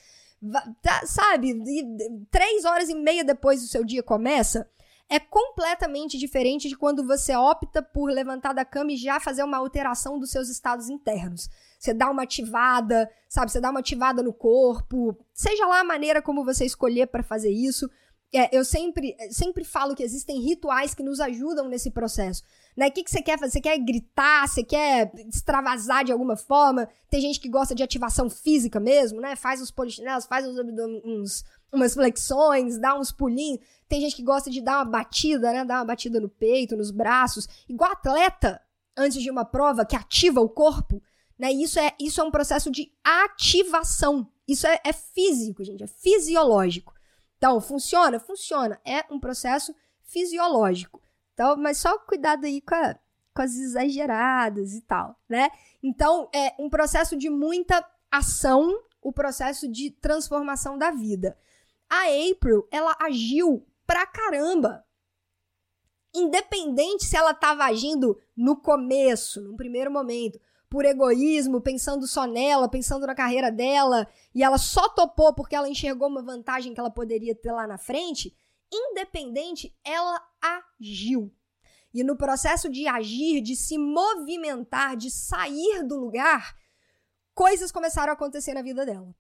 tá, 0.80 1.04
sabe? 1.06 1.50
E, 1.50 2.26
três 2.30 2.64
horas 2.64 2.88
e 2.88 2.94
meia 2.94 3.25
depois 3.25 3.61
do 3.61 3.68
seu 3.68 3.85
dia 3.85 4.02
começa, 4.02 4.68
é 5.09 5.21
completamente 5.21 6.16
diferente 6.16 6.68
de 6.68 6.76
quando 6.76 7.06
você 7.06 7.37
opta 7.37 7.82
por 7.82 8.11
levantar 8.11 8.54
da 8.54 8.64
cama 8.64 8.92
e 8.92 8.97
já 8.97 9.21
fazer 9.21 9.42
uma 9.42 9.59
alteração 9.59 10.18
dos 10.18 10.30
seus 10.30 10.49
estados 10.49 10.88
internos. 10.88 11.50
Você 11.78 11.92
dá 11.92 12.09
uma 12.11 12.23
ativada, 12.23 13.11
sabe? 13.28 13.50
Você 13.50 13.61
dá 13.61 13.71
uma 13.71 13.80
ativada 13.80 14.23
no 14.23 14.32
corpo, 14.32 15.14
seja 15.35 15.66
lá 15.66 15.80
a 15.80 15.85
maneira 15.85 16.23
como 16.23 16.44
você 16.44 16.64
escolher 16.64 17.09
para 17.09 17.23
fazer 17.23 17.50
isso. 17.50 17.90
É, 18.34 18.48
eu 18.56 18.64
sempre, 18.64 19.14
sempre 19.30 19.62
falo 19.62 19.94
que 19.94 20.02
existem 20.02 20.40
rituais 20.40 20.94
que 20.94 21.02
nos 21.02 21.20
ajudam 21.20 21.68
nesse 21.68 21.90
processo. 21.90 22.42
Né? 22.74 22.88
O 22.88 22.90
que, 22.90 23.04
que 23.04 23.10
você 23.10 23.20
quer 23.20 23.38
fazer? 23.38 23.52
Você 23.52 23.60
quer 23.60 23.78
gritar? 23.78 24.48
Você 24.48 24.64
quer 24.64 25.12
extravasar 25.28 26.02
de 26.02 26.12
alguma 26.12 26.34
forma? 26.34 26.88
Tem 27.10 27.20
gente 27.20 27.38
que 27.38 27.48
gosta 27.48 27.74
de 27.74 27.82
ativação 27.82 28.30
física 28.30 28.80
mesmo, 28.80 29.20
né? 29.20 29.36
Faz 29.36 29.60
uns 29.60 29.70
polichinelos, 29.70 30.24
faz 30.24 30.46
uns, 30.48 30.56
uns, 31.04 31.44
umas 31.70 31.92
flexões, 31.92 32.78
dá 32.78 32.98
uns 32.98 33.12
pulinhos. 33.12 33.60
Tem 33.86 34.00
gente 34.00 34.16
que 34.16 34.22
gosta 34.22 34.50
de 34.50 34.62
dar 34.62 34.78
uma 34.78 34.86
batida, 34.86 35.52
né? 35.52 35.64
Dar 35.66 35.80
uma 35.80 35.84
batida 35.84 36.18
no 36.18 36.30
peito, 36.30 36.74
nos 36.74 36.90
braços. 36.90 37.46
Igual 37.68 37.92
atleta, 37.92 38.62
antes 38.96 39.22
de 39.22 39.30
uma 39.30 39.44
prova, 39.44 39.84
que 39.84 39.94
ativa 39.94 40.40
o 40.40 40.48
corpo. 40.48 41.02
Né? 41.38 41.52
Isso, 41.52 41.78
é, 41.78 41.92
isso 42.00 42.18
é 42.18 42.24
um 42.24 42.30
processo 42.30 42.70
de 42.70 42.90
ativação. 43.04 44.26
Isso 44.48 44.66
é, 44.66 44.80
é 44.84 44.92
físico, 44.94 45.62
gente. 45.62 45.84
É 45.84 45.86
fisiológico. 45.86 46.94
Então, 47.42 47.61
funciona? 47.61 48.20
Funciona. 48.20 48.80
É 48.84 49.04
um 49.11 49.18
processo 49.18 49.75
fisiológico. 50.04 51.02
Então, 51.34 51.56
mas 51.56 51.78
só 51.78 51.99
cuidado 51.99 52.44
aí 52.44 52.61
com, 52.61 52.72
a, 52.72 52.96
com 53.34 53.42
as 53.42 53.56
exageradas 53.56 54.75
e 54.75 54.80
tal, 54.82 55.18
né? 55.28 55.50
Então, 55.82 56.30
é 56.32 56.54
um 56.56 56.70
processo 56.70 57.16
de 57.16 57.28
muita 57.28 57.84
ação, 58.08 58.80
o 59.00 59.12
processo 59.12 59.66
de 59.66 59.90
transformação 59.90 60.78
da 60.78 60.92
vida. 60.92 61.37
A 61.90 62.02
April, 62.30 62.68
ela 62.70 62.96
agiu 63.00 63.66
pra 63.84 64.06
caramba 64.06 64.87
Independente 66.14 67.06
se 67.06 67.16
ela 67.16 67.30
estava 67.30 67.64
agindo 67.64 68.20
no 68.37 68.54
começo, 68.56 69.40
no 69.40 69.56
primeiro 69.56 69.90
momento, 69.90 70.38
por 70.73 70.87
egoísmo, 70.87 71.61
pensando 71.61 72.07
só 72.07 72.26
nela, 72.26 72.67
pensando 72.67 73.07
na 73.07 73.14
carreira 73.14 73.52
dela, 73.52 74.09
e 74.35 74.43
ela 74.43 74.57
só 74.57 74.88
topou 74.88 75.35
porque 75.35 75.55
ela 75.55 75.69
enxergou 75.69 76.09
uma 76.09 76.23
vantagem 76.23 76.73
que 76.73 76.81
ela 76.81 76.91
poderia 76.91 77.35
ter 77.35 77.52
lá 77.52 77.67
na 77.67 77.76
frente, 77.76 78.35
independente, 78.73 79.76
ela 79.85 80.19
agiu. 80.41 81.31
E 81.93 82.02
no 82.02 82.17
processo 82.17 82.71
de 82.71 82.88
agir, 82.88 83.43
de 83.43 83.55
se 83.55 83.76
movimentar, 83.76 84.97
de 84.97 85.11
sair 85.11 85.87
do 85.87 86.00
lugar, 86.00 86.57
coisas 87.35 87.71
começaram 87.71 88.11
a 88.11 88.14
acontecer 88.14 88.55
na 88.55 88.62
vida 88.62 88.87
dela. 88.87 89.14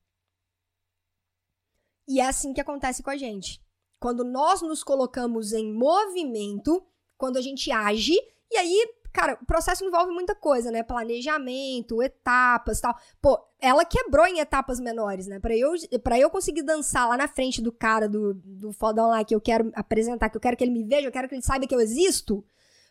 E 2.08 2.18
é 2.18 2.26
assim 2.26 2.54
que 2.54 2.62
acontece 2.62 3.02
com 3.02 3.10
a 3.10 3.16
gente. 3.18 3.62
Quando 4.00 4.24
nós 4.24 4.62
nos 4.62 4.82
colocamos 4.82 5.52
em 5.52 5.70
movimento, 5.70 6.82
quando 7.18 7.36
a 7.36 7.42
gente 7.42 7.70
age, 7.70 8.16
e 8.50 8.56
aí, 8.56 9.01
cara, 9.12 9.38
o 9.40 9.46
processo 9.46 9.84
envolve 9.84 10.12
muita 10.12 10.34
coisa, 10.34 10.70
né? 10.70 10.82
Planejamento, 10.82 12.02
etapas 12.02 12.80
tal. 12.80 12.96
Pô, 13.20 13.38
ela 13.60 13.84
quebrou 13.84 14.26
em 14.26 14.40
etapas 14.40 14.80
menores, 14.80 15.26
né? 15.26 15.38
Pra 15.38 15.56
eu, 15.56 15.72
pra 16.02 16.18
eu 16.18 16.30
conseguir 16.30 16.62
dançar 16.62 17.08
lá 17.08 17.16
na 17.16 17.28
frente 17.28 17.60
do 17.60 17.70
cara, 17.70 18.08
do, 18.08 18.34
do 18.34 18.72
fodão 18.72 19.10
lá 19.10 19.24
que 19.24 19.34
eu 19.34 19.40
quero 19.40 19.70
apresentar, 19.74 20.30
que 20.30 20.36
eu 20.36 20.40
quero 20.40 20.56
que 20.56 20.64
ele 20.64 20.72
me 20.72 20.84
veja, 20.84 21.06
eu 21.06 21.12
quero 21.12 21.28
que 21.28 21.34
ele 21.34 21.42
saiba 21.42 21.66
que 21.66 21.74
eu 21.74 21.80
existo. 21.80 22.44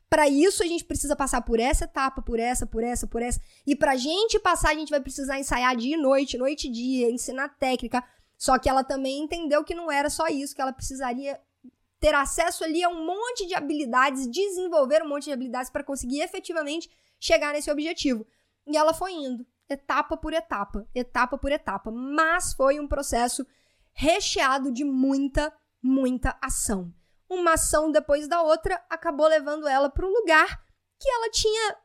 Para 0.10 0.28
isso, 0.28 0.62
a 0.62 0.68
gente 0.68 0.84
precisa 0.84 1.16
passar 1.16 1.42
por 1.42 1.58
essa 1.60 1.86
etapa, 1.86 2.22
por 2.22 2.38
essa, 2.38 2.68
por 2.68 2.84
essa, 2.84 3.08
por 3.08 3.22
essa. 3.22 3.40
E 3.66 3.76
pra 3.76 3.96
gente 3.96 4.38
passar, 4.40 4.72
a 4.72 4.74
gente 4.74 4.90
vai 4.90 5.00
precisar 5.00 5.40
ensaiar 5.40 5.76
dia 5.76 5.96
e 5.96 6.02
noite, 6.02 6.38
noite 6.38 6.68
e 6.68 6.72
dia, 6.72 7.10
ensinar 7.10 7.48
técnica. 7.58 8.04
Só 8.38 8.60
que 8.60 8.68
ela 8.68 8.84
também 8.84 9.24
entendeu 9.24 9.64
que 9.64 9.74
não 9.74 9.92
era 9.92 10.10
só 10.10 10.28
isso, 10.28 10.54
que 10.54 10.62
ela 10.62 10.74
precisaria 10.74 11.40
ter 12.02 12.14
acesso 12.14 12.66
ali 12.66 12.84
a 12.84 12.90
um 12.90 13.06
monte 13.06 13.48
de 13.48 13.56
habilidades, 13.56 14.30
desenvolver 14.30 15.02
um 15.02 15.08
monte 15.08 15.26
de 15.26 15.32
habilidades 15.32 15.72
para 15.72 15.84
conseguir 15.84 16.20
efetivamente 16.20 16.92
chegar 17.18 17.54
nesse 17.54 17.72
objetivo. 17.72 18.28
E 18.68 18.76
ela 18.76 18.94
foi 18.94 19.14
indo, 19.14 19.48
etapa 19.70 20.18
por 20.18 20.34
etapa, 20.34 20.86
etapa 20.94 21.38
por 21.38 21.54
etapa. 21.54 21.90
Mas 21.92 22.54
foi 22.54 22.78
um 22.78 22.88
processo 22.88 23.48
recheado 23.94 24.70
de 24.70 24.84
muita, 24.84 25.54
muita 25.82 26.38
ação 26.42 26.94
uma 27.32 27.54
ação 27.54 27.90
depois 27.90 28.28
da 28.28 28.42
outra 28.42 28.84
acabou 28.90 29.26
levando 29.26 29.66
ela 29.66 29.90
para 29.90 30.06
o 30.06 30.12
lugar 30.12 30.62
que 31.00 31.10
ela 31.10 31.30
tinha 31.32 31.78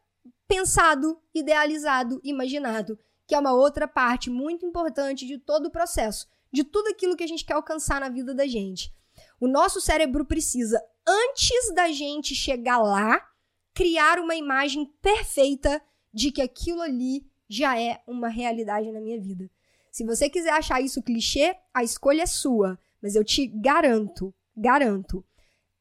pensado, 0.49 1.21
idealizado, 1.33 2.21
imaginado, 2.25 2.99
que 3.27 3.35
é 3.35 3.39
uma 3.39 3.53
outra 3.53 3.87
parte 3.87 4.29
muito 4.29 4.67
importante 4.67 5.25
de 5.25 5.39
todo 5.39 5.67
o 5.67 5.71
processo, 5.71 6.27
de 6.53 6.65
tudo 6.65 6.89
aquilo 6.89 7.17
que 7.17 7.23
a 7.23 7.29
gente 7.29 7.45
quer 7.45 7.55
alcançar 7.55 8.01
na 8.01 8.09
vida 8.09 8.35
da 8.35 8.47
gente. 8.47 8.93
O 9.41 9.47
nosso 9.47 9.81
cérebro 9.81 10.25
precisa, 10.25 10.83
antes 11.07 11.75
da 11.75 11.91
gente 11.93 12.35
chegar 12.35 12.79
lá, 12.79 13.27
criar 13.75 14.19
uma 14.19 14.35
imagem 14.35 14.87
perfeita 15.03 15.83
de 16.13 16.31
que 16.31 16.41
aquilo 16.41 16.81
ali 16.81 17.27
já 17.49 17.79
é 17.79 18.03
uma 18.07 18.29
realidade 18.29 18.91
na 18.91 19.01
minha 19.01 19.21
vida. 19.21 19.51
Se 19.93 20.05
você 20.05 20.29
quiser 20.29 20.53
achar 20.53 20.81
isso 20.81 21.03
clichê, 21.03 21.57
a 21.73 21.85
escolha 21.85 22.23
é 22.23 22.27
sua, 22.27 22.79
mas 23.03 23.15
eu 23.15 23.23
te 23.25 23.47
garanto, 23.47 24.35
garanto, 24.57 25.25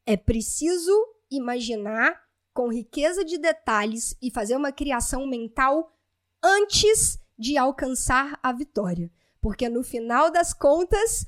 é 0.06 0.16
preciso 0.16 0.92
imaginar 1.32 2.22
com 2.54 2.72
riqueza 2.72 3.26
de 3.26 3.38
detalhes 3.38 4.16
e 4.22 4.32
fazer 4.32 4.56
uma 4.56 4.72
criação 4.72 5.28
mental 5.28 5.92
antes 6.42 7.20
de 7.38 7.58
alcançar 7.58 8.40
a 8.42 8.54
vitória. 8.54 9.12
Porque 9.42 9.68
no 9.68 9.84
final 9.84 10.32
das 10.32 10.54
contas, 10.54 11.26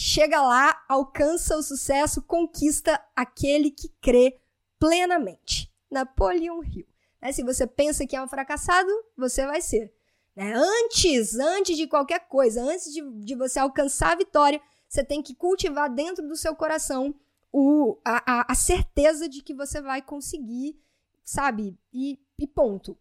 chega 0.00 0.40
lá, 0.40 0.82
alcança 0.88 1.58
o 1.58 1.62
sucesso, 1.62 2.22
conquista 2.22 2.98
aquele 3.14 3.70
que 3.70 3.90
crê 4.00 4.40
plenamente. 4.78 5.70
Napoleon 5.90 6.64
Hill. 6.64 6.86
Né? 7.20 7.32
Se 7.32 7.42
você 7.42 7.66
pensa 7.66 8.06
que 8.06 8.16
é 8.16 8.22
um 8.22 8.26
fracassado, 8.26 8.90
você 9.14 9.44
vai 9.44 9.60
ser. 9.60 9.92
Né? 10.34 10.54
Antes, 10.54 11.38
antes 11.38 11.76
de 11.76 11.86
qualquer 11.86 12.20
coisa, 12.28 12.62
antes 12.62 12.90
de, 12.90 13.02
de 13.22 13.34
você 13.34 13.58
alcançar 13.58 14.12
a 14.12 14.16
vitória, 14.16 14.58
você 14.88 15.04
tem 15.04 15.22
que 15.22 15.34
cultivar 15.34 15.92
dentro 15.92 16.26
do 16.26 16.34
seu 16.34 16.56
coração 16.56 17.14
o, 17.52 17.98
a, 18.02 18.40
a, 18.40 18.52
a 18.52 18.54
certeza 18.54 19.28
de 19.28 19.42
que 19.42 19.52
você 19.52 19.82
vai 19.82 20.00
conseguir, 20.00 20.80
sabe? 21.22 21.78
E, 21.92 22.18
e 22.38 22.46
ponto. 22.46 22.96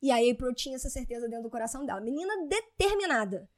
E 0.00 0.10
a 0.10 0.16
April 0.16 0.54
tinha 0.54 0.76
essa 0.76 0.88
certeza 0.88 1.28
dentro 1.28 1.44
do 1.44 1.50
coração 1.50 1.84
dela. 1.84 2.00
Menina 2.00 2.46
determinada. 2.46 3.50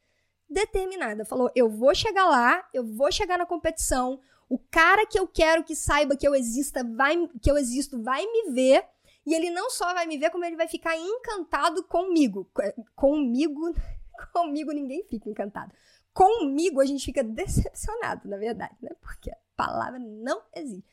Determinada. 0.54 1.24
Falou: 1.24 1.50
eu 1.54 1.68
vou 1.68 1.92
chegar 1.94 2.26
lá, 2.26 2.64
eu 2.72 2.84
vou 2.84 3.10
chegar 3.10 3.36
na 3.36 3.44
competição. 3.44 4.20
O 4.48 4.56
cara 4.58 5.04
que 5.04 5.18
eu 5.18 5.26
quero 5.26 5.64
que 5.64 5.74
saiba 5.74 6.16
que 6.16 6.26
eu 6.26 6.34
exista, 6.34 6.84
vai, 6.84 7.16
que 7.42 7.50
eu 7.50 7.58
existo, 7.58 8.00
vai 8.00 8.24
me 8.24 8.52
ver. 8.52 8.84
E 9.26 9.34
ele 9.34 9.50
não 9.50 9.68
só 9.70 9.92
vai 9.92 10.06
me 10.06 10.18
ver, 10.18 10.30
como 10.30 10.44
ele 10.44 10.54
vai 10.54 10.68
ficar 10.68 10.96
encantado 10.96 11.82
comigo. 11.84 12.48
Comigo, 12.94 13.74
comigo 14.32 14.70
ninguém 14.70 15.02
fica 15.08 15.28
encantado. 15.28 15.72
Comigo 16.12 16.80
a 16.80 16.84
gente 16.84 17.04
fica 17.04 17.24
decepcionado, 17.24 18.28
na 18.28 18.36
verdade, 18.36 18.76
né? 18.80 18.90
Porque 19.00 19.32
palavra 19.56 19.98
não 19.98 20.40
existe. 20.54 20.84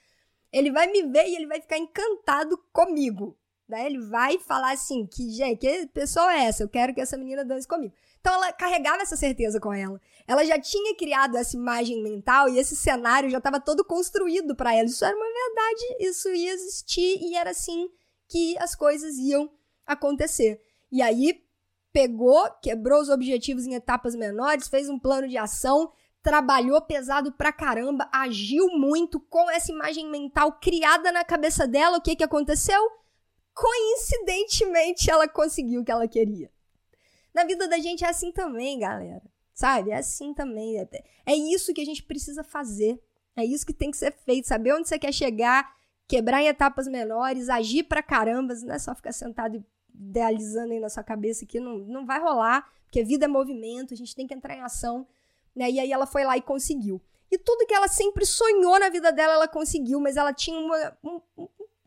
Ele 0.51 0.71
vai 0.71 0.87
me 0.87 1.03
ver 1.03 1.27
e 1.27 1.35
ele 1.35 1.45
vai 1.45 1.61
ficar 1.61 1.77
encantado 1.77 2.57
comigo. 2.73 3.37
Ele 3.79 3.99
vai 3.99 4.39
falar 4.39 4.71
assim: 4.71 5.05
que, 5.05 5.29
gente, 5.29 5.59
que 5.59 5.87
pessoa 5.87 6.33
é 6.33 6.45
essa? 6.45 6.63
Eu 6.63 6.69
quero 6.69 6.93
que 6.93 7.01
essa 7.01 7.17
menina 7.17 7.45
dance 7.45 7.67
comigo. 7.67 7.93
Então 8.19 8.33
ela 8.33 8.51
carregava 8.51 9.01
essa 9.01 9.15
certeza 9.15 9.59
com 9.59 9.73
ela. 9.73 9.99
Ela 10.27 10.45
já 10.45 10.59
tinha 10.59 10.95
criado 10.95 11.37
essa 11.37 11.55
imagem 11.55 12.03
mental 12.03 12.49
e 12.49 12.59
esse 12.59 12.75
cenário 12.75 13.29
já 13.29 13.39
estava 13.39 13.59
todo 13.59 13.83
construído 13.83 14.55
para 14.55 14.75
ela. 14.75 14.85
Isso 14.85 15.03
era 15.03 15.15
uma 15.15 15.25
verdade, 15.25 15.97
isso 15.99 16.29
ia 16.29 16.53
existir 16.53 17.19
e 17.21 17.35
era 17.35 17.49
assim 17.49 17.89
que 18.27 18.57
as 18.59 18.75
coisas 18.75 19.17
iam 19.17 19.49
acontecer. 19.85 20.61
E 20.91 21.01
aí 21.01 21.43
pegou, 21.91 22.49
quebrou 22.61 23.01
os 23.01 23.09
objetivos 23.09 23.65
em 23.65 23.73
etapas 23.73 24.15
menores, 24.15 24.67
fez 24.67 24.87
um 24.87 24.99
plano 24.99 25.27
de 25.27 25.37
ação 25.37 25.91
trabalhou 26.21 26.81
pesado 26.81 27.31
pra 27.31 27.51
caramba, 27.51 28.07
agiu 28.11 28.67
muito 28.67 29.19
com 29.19 29.49
essa 29.49 29.71
imagem 29.71 30.09
mental 30.09 30.53
criada 30.53 31.11
na 31.11 31.23
cabeça 31.23 31.67
dela. 31.67 31.97
O 31.97 32.01
que 32.01 32.15
que 32.15 32.23
aconteceu? 32.23 32.79
Coincidentemente, 33.53 35.09
ela 35.09 35.27
conseguiu 35.27 35.81
o 35.81 35.85
que 35.85 35.91
ela 35.91 36.07
queria. 36.07 36.51
Na 37.33 37.43
vida 37.43 37.67
da 37.67 37.79
gente 37.79 38.03
é 38.03 38.09
assim 38.09 38.31
também, 38.31 38.79
galera. 38.79 39.23
Sabe? 39.53 39.91
É 39.91 39.97
assim 39.97 40.33
também. 40.33 40.79
É, 40.79 40.87
é 41.25 41.35
isso 41.35 41.73
que 41.73 41.81
a 41.81 41.85
gente 41.85 42.03
precisa 42.03 42.43
fazer. 42.43 43.01
É 43.35 43.45
isso 43.45 43.65
que 43.65 43.73
tem 43.73 43.91
que 43.91 43.97
ser 43.97 44.11
feito. 44.11 44.47
Saber 44.47 44.73
onde 44.73 44.87
você 44.87 44.97
quer 44.97 45.13
chegar, 45.13 45.73
quebrar 46.07 46.41
em 46.41 46.47
etapas 46.47 46.87
menores, 46.87 47.49
agir 47.49 47.83
pra 47.83 48.01
caramba. 48.01 48.53
Não 48.63 48.73
é 48.73 48.79
só 48.79 48.95
ficar 48.95 49.11
sentado 49.11 49.63
idealizando 49.93 50.73
aí 50.73 50.79
na 50.79 50.89
sua 50.89 51.03
cabeça 51.03 51.45
que 51.45 51.59
não, 51.59 51.77
não 51.77 52.05
vai 52.05 52.19
rolar, 52.19 52.67
porque 52.83 53.03
vida 53.03 53.25
é 53.25 53.27
movimento, 53.27 53.93
a 53.93 53.97
gente 53.97 54.15
tem 54.15 54.25
que 54.25 54.33
entrar 54.33 54.55
em 54.55 54.61
ação. 54.61 55.07
Né? 55.55 55.69
E 55.69 55.79
aí 55.79 55.91
ela 55.91 56.05
foi 56.05 56.23
lá 56.23 56.37
e 56.37 56.41
conseguiu. 56.41 57.01
E 57.29 57.37
tudo 57.37 57.65
que 57.65 57.73
ela 57.73 57.87
sempre 57.87 58.25
sonhou 58.25 58.77
na 58.79 58.89
vida 58.89 59.11
dela, 59.11 59.33
ela 59.33 59.47
conseguiu, 59.47 59.99
mas 60.01 60.17
ela 60.17 60.33
tinha 60.33 60.59
uma, 60.59 60.97
um, 61.03 61.21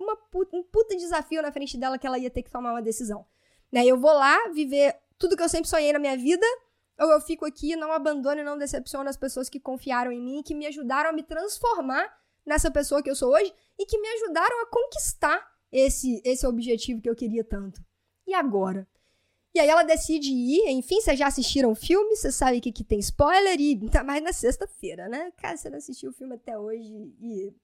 uma 0.05 0.17
puta, 0.17 0.57
um 0.57 0.63
puta 0.63 0.97
desafio 0.97 1.43
na 1.43 1.51
frente 1.51 1.77
dela 1.77 1.99
que 1.99 2.07
ela 2.07 2.19
ia 2.19 2.31
ter 2.31 2.43
que 2.43 2.51
tomar 2.51 2.73
uma 2.73 2.83
decisão. 2.83 3.27
Né? 3.73 3.85
Eu 3.85 3.99
vou 3.99 4.13
lá 4.13 4.49
viver 4.51 4.97
tudo 5.19 5.37
que 5.37 5.43
eu 5.43 5.49
sempre 5.49 5.69
sonhei 5.69 5.93
na 5.93 5.99
minha 5.99 6.17
vida, 6.17 6.47
ou 6.99 7.11
eu 7.11 7.21
fico 7.21 7.45
aqui, 7.45 7.75
não 7.75 7.93
abandono 7.93 8.41
e 8.41 8.45
não 8.45 8.57
decepciono 8.57 9.09
as 9.09 9.17
pessoas 9.17 9.49
que 9.49 9.59
confiaram 9.59 10.13
em 10.13 10.21
mim, 10.21 10.43
que 10.43 10.55
me 10.55 10.67
ajudaram 10.67 11.11
a 11.11 11.13
me 11.13 11.23
transformar 11.23 12.09
nessa 12.47 12.71
pessoa 12.71 13.03
que 13.03 13.11
eu 13.11 13.17
sou 13.17 13.33
hoje 13.33 13.53
e 13.79 13.87
que 13.87 13.99
me 13.99 14.09
ajudaram 14.09 14.63
a 14.63 14.67
conquistar 14.67 15.45
esse, 15.73 16.21
esse 16.25 16.47
objetivo 16.47 17.01
que 17.01 17.11
eu 17.11 17.17
queria 17.17 17.43
tanto. 17.43 17.83
E 18.27 18.35
agora? 18.35 18.87
E 19.55 19.61
aí 19.61 19.69
ela 19.69 19.85
decide 19.85 20.31
ir, 20.31 20.69
enfim, 20.71 21.01
vocês 21.01 21.19
já 21.19 21.29
assistiram 21.29 21.71
o 21.71 21.77
filme, 21.77 22.17
você 22.17 22.33
sabe 22.33 22.61
que, 22.61 22.73
que 22.73 22.83
tem 22.83 22.99
spoiler, 22.99 23.61
e 23.61 23.89
tá 23.89 24.03
mais 24.03 24.23
na 24.23 24.33
sexta-feira, 24.33 25.09
né? 25.09 25.33
Cara, 25.37 25.57
você 25.57 25.71
não 25.71 25.79
assistiu 25.79 26.11
o 26.11 26.13
filme 26.13 26.35
até 26.35 26.59
hoje 26.59 26.93
e 27.21 27.55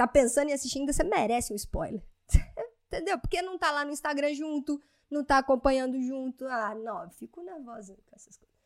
tá 0.00 0.06
pensando 0.06 0.48
em 0.48 0.54
assistir 0.54 0.78
ainda, 0.78 0.94
você 0.94 1.04
merece 1.04 1.52
um 1.52 1.56
spoiler. 1.56 2.02
Entendeu? 2.88 3.18
Porque 3.18 3.42
não 3.42 3.58
tá 3.58 3.70
lá 3.70 3.84
no 3.84 3.92
Instagram 3.92 4.32
junto, 4.32 4.80
não 5.10 5.22
tá 5.22 5.36
acompanhando 5.36 6.00
junto. 6.00 6.46
Ah, 6.46 6.74
não, 6.74 7.10
fico 7.10 7.42
nervosa 7.42 7.94
com 8.06 8.16
essas 8.16 8.34
coisas. 8.34 8.56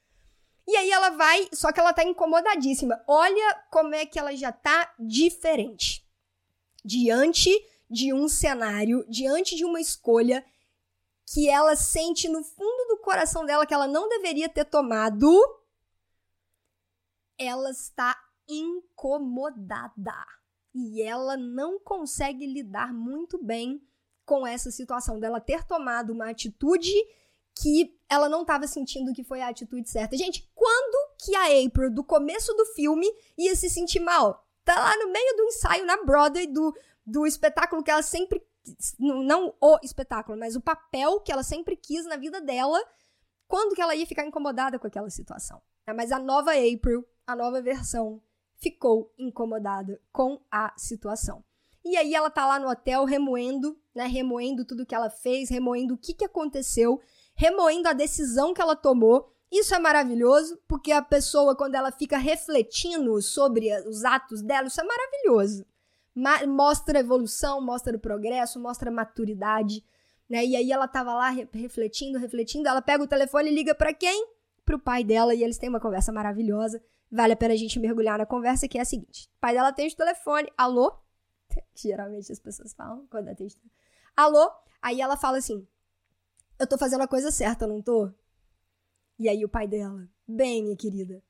E 0.66 0.76
aí 0.76 0.90
ela 0.92 1.10
vai, 1.10 1.48
só 1.52 1.72
que 1.72 1.80
ela 1.80 1.92
tá 1.92 2.04
incomodadíssima. 2.04 3.02
Olha 3.08 3.64
como 3.68 3.96
é 3.96 4.06
que 4.06 4.16
ela 4.16 4.34
já 4.36 4.52
tá 4.52 4.94
diferente. 4.96 6.08
Diante 6.84 7.50
de 7.90 8.14
um 8.14 8.28
cenário, 8.28 9.04
diante 9.08 9.56
de 9.56 9.64
uma 9.64 9.80
escolha 9.80 10.44
que 11.26 11.48
ela 11.50 11.74
sente 11.74 12.28
no 12.28 12.44
fundo 12.44 12.88
do 12.88 12.98
coração 12.98 13.44
dela 13.44 13.66
que 13.66 13.74
ela 13.74 13.88
não 13.88 14.08
deveria 14.08 14.48
ter 14.48 14.64
tomado, 14.64 15.28
ela 17.36 17.70
está 17.70 18.16
incomodada. 18.48 20.14
E 20.74 21.02
ela 21.02 21.36
não 21.36 21.78
consegue 21.78 22.46
lidar 22.46 22.92
muito 22.92 23.42
bem 23.42 23.80
com 24.24 24.46
essa 24.46 24.70
situação 24.70 25.20
dela 25.20 25.40
ter 25.40 25.64
tomado 25.64 26.12
uma 26.12 26.30
atitude 26.30 26.92
que 27.56 27.96
ela 28.08 28.28
não 28.28 28.40
estava 28.42 28.66
sentindo 28.66 29.12
que 29.12 29.22
foi 29.22 29.40
a 29.40 29.48
atitude 29.48 29.88
certa. 29.88 30.16
Gente, 30.16 30.50
quando 30.54 31.14
que 31.24 31.36
a 31.36 31.64
April, 31.64 31.92
do 31.92 32.02
começo 32.02 32.52
do 32.54 32.66
filme, 32.66 33.06
ia 33.38 33.54
se 33.54 33.70
sentir 33.70 34.00
mal? 34.00 34.44
tá 34.64 34.74
lá 34.80 34.96
no 34.96 35.12
meio 35.12 35.36
do 35.36 35.44
ensaio 35.44 35.86
na 35.86 36.02
Broadway 36.04 36.46
do, 36.46 36.74
do 37.06 37.26
espetáculo 37.26 37.82
que 37.82 37.90
ela 37.90 38.02
sempre. 38.02 38.42
Não 38.98 39.54
o 39.60 39.78
espetáculo, 39.82 40.38
mas 40.38 40.56
o 40.56 40.60
papel 40.60 41.20
que 41.20 41.30
ela 41.30 41.42
sempre 41.42 41.76
quis 41.76 42.06
na 42.06 42.16
vida 42.16 42.40
dela. 42.40 42.82
Quando 43.46 43.74
que 43.74 43.82
ela 43.82 43.94
ia 43.94 44.06
ficar 44.06 44.24
incomodada 44.24 44.78
com 44.78 44.86
aquela 44.86 45.10
situação? 45.10 45.60
É, 45.86 45.92
mas 45.92 46.10
a 46.10 46.18
nova 46.18 46.52
April, 46.52 47.06
a 47.26 47.36
nova 47.36 47.60
versão, 47.60 48.22
ficou 48.64 49.12
incomodada 49.18 50.00
com 50.10 50.40
a 50.50 50.72
situação. 50.74 51.44
E 51.84 51.98
aí 51.98 52.14
ela 52.14 52.30
tá 52.30 52.46
lá 52.46 52.58
no 52.58 52.70
hotel 52.70 53.04
remoendo, 53.04 53.78
né, 53.94 54.06
remoendo 54.06 54.64
tudo 54.64 54.86
que 54.86 54.94
ela 54.94 55.10
fez, 55.10 55.50
remoendo 55.50 55.92
o 55.92 55.98
que 55.98 56.14
que 56.14 56.24
aconteceu, 56.24 56.98
remoendo 57.34 57.88
a 57.88 57.92
decisão 57.92 58.54
que 58.54 58.62
ela 58.62 58.74
tomou. 58.74 59.30
Isso 59.52 59.74
é 59.74 59.78
maravilhoso, 59.78 60.58
porque 60.66 60.92
a 60.92 61.02
pessoa 61.02 61.54
quando 61.54 61.74
ela 61.74 61.92
fica 61.92 62.16
refletindo 62.16 63.20
sobre 63.20 63.70
os 63.86 64.02
atos 64.02 64.40
dela, 64.40 64.68
isso 64.68 64.80
é 64.80 64.84
maravilhoso. 64.84 65.66
Ma 66.14 66.46
mostra 66.46 67.00
evolução, 67.00 67.60
mostra 67.60 67.94
o 67.94 68.00
progresso, 68.00 68.58
mostra 68.58 68.90
maturidade, 68.90 69.84
né? 70.26 70.42
E 70.42 70.56
aí 70.56 70.72
ela 70.72 70.88
tava 70.88 71.12
lá 71.12 71.28
re 71.28 71.46
refletindo, 71.52 72.18
refletindo, 72.18 72.66
ela 72.66 72.80
pega 72.80 73.04
o 73.04 73.08
telefone 73.08 73.50
e 73.50 73.54
liga 73.54 73.74
para 73.74 73.92
quem? 73.92 74.26
Pro 74.64 74.78
pai 74.78 75.04
dela 75.04 75.34
e 75.34 75.44
eles 75.44 75.58
têm 75.58 75.68
uma 75.68 75.80
conversa 75.80 76.10
maravilhosa. 76.10 76.82
Vale 77.14 77.34
a 77.34 77.36
pena 77.36 77.54
a 77.54 77.56
gente 77.56 77.78
mergulhar 77.78 78.18
na 78.18 78.26
conversa 78.26 78.66
que 78.66 78.76
é 78.76 78.80
a 78.80 78.84
seguinte: 78.84 79.30
o 79.36 79.40
pai 79.40 79.54
dela 79.54 79.68
atende 79.68 79.94
o 79.94 79.96
telefone, 79.96 80.52
alô? 80.56 80.92
geralmente 81.72 82.32
as 82.32 82.40
pessoas 82.40 82.74
falam 82.74 83.06
quando 83.06 83.28
atende. 83.28 83.56
Alô? 84.16 84.50
Aí 84.82 85.00
ela 85.00 85.16
fala 85.16 85.38
assim: 85.38 85.64
Eu 86.58 86.66
tô 86.66 86.76
fazendo 86.76 87.02
a 87.02 87.06
coisa 87.06 87.30
certa, 87.30 87.68
não 87.68 87.80
tô? 87.80 88.10
E 89.16 89.28
aí 89.28 89.44
o 89.44 89.48
pai 89.48 89.68
dela: 89.68 90.08
Bem, 90.26 90.64
minha 90.64 90.76
querida, 90.76 91.22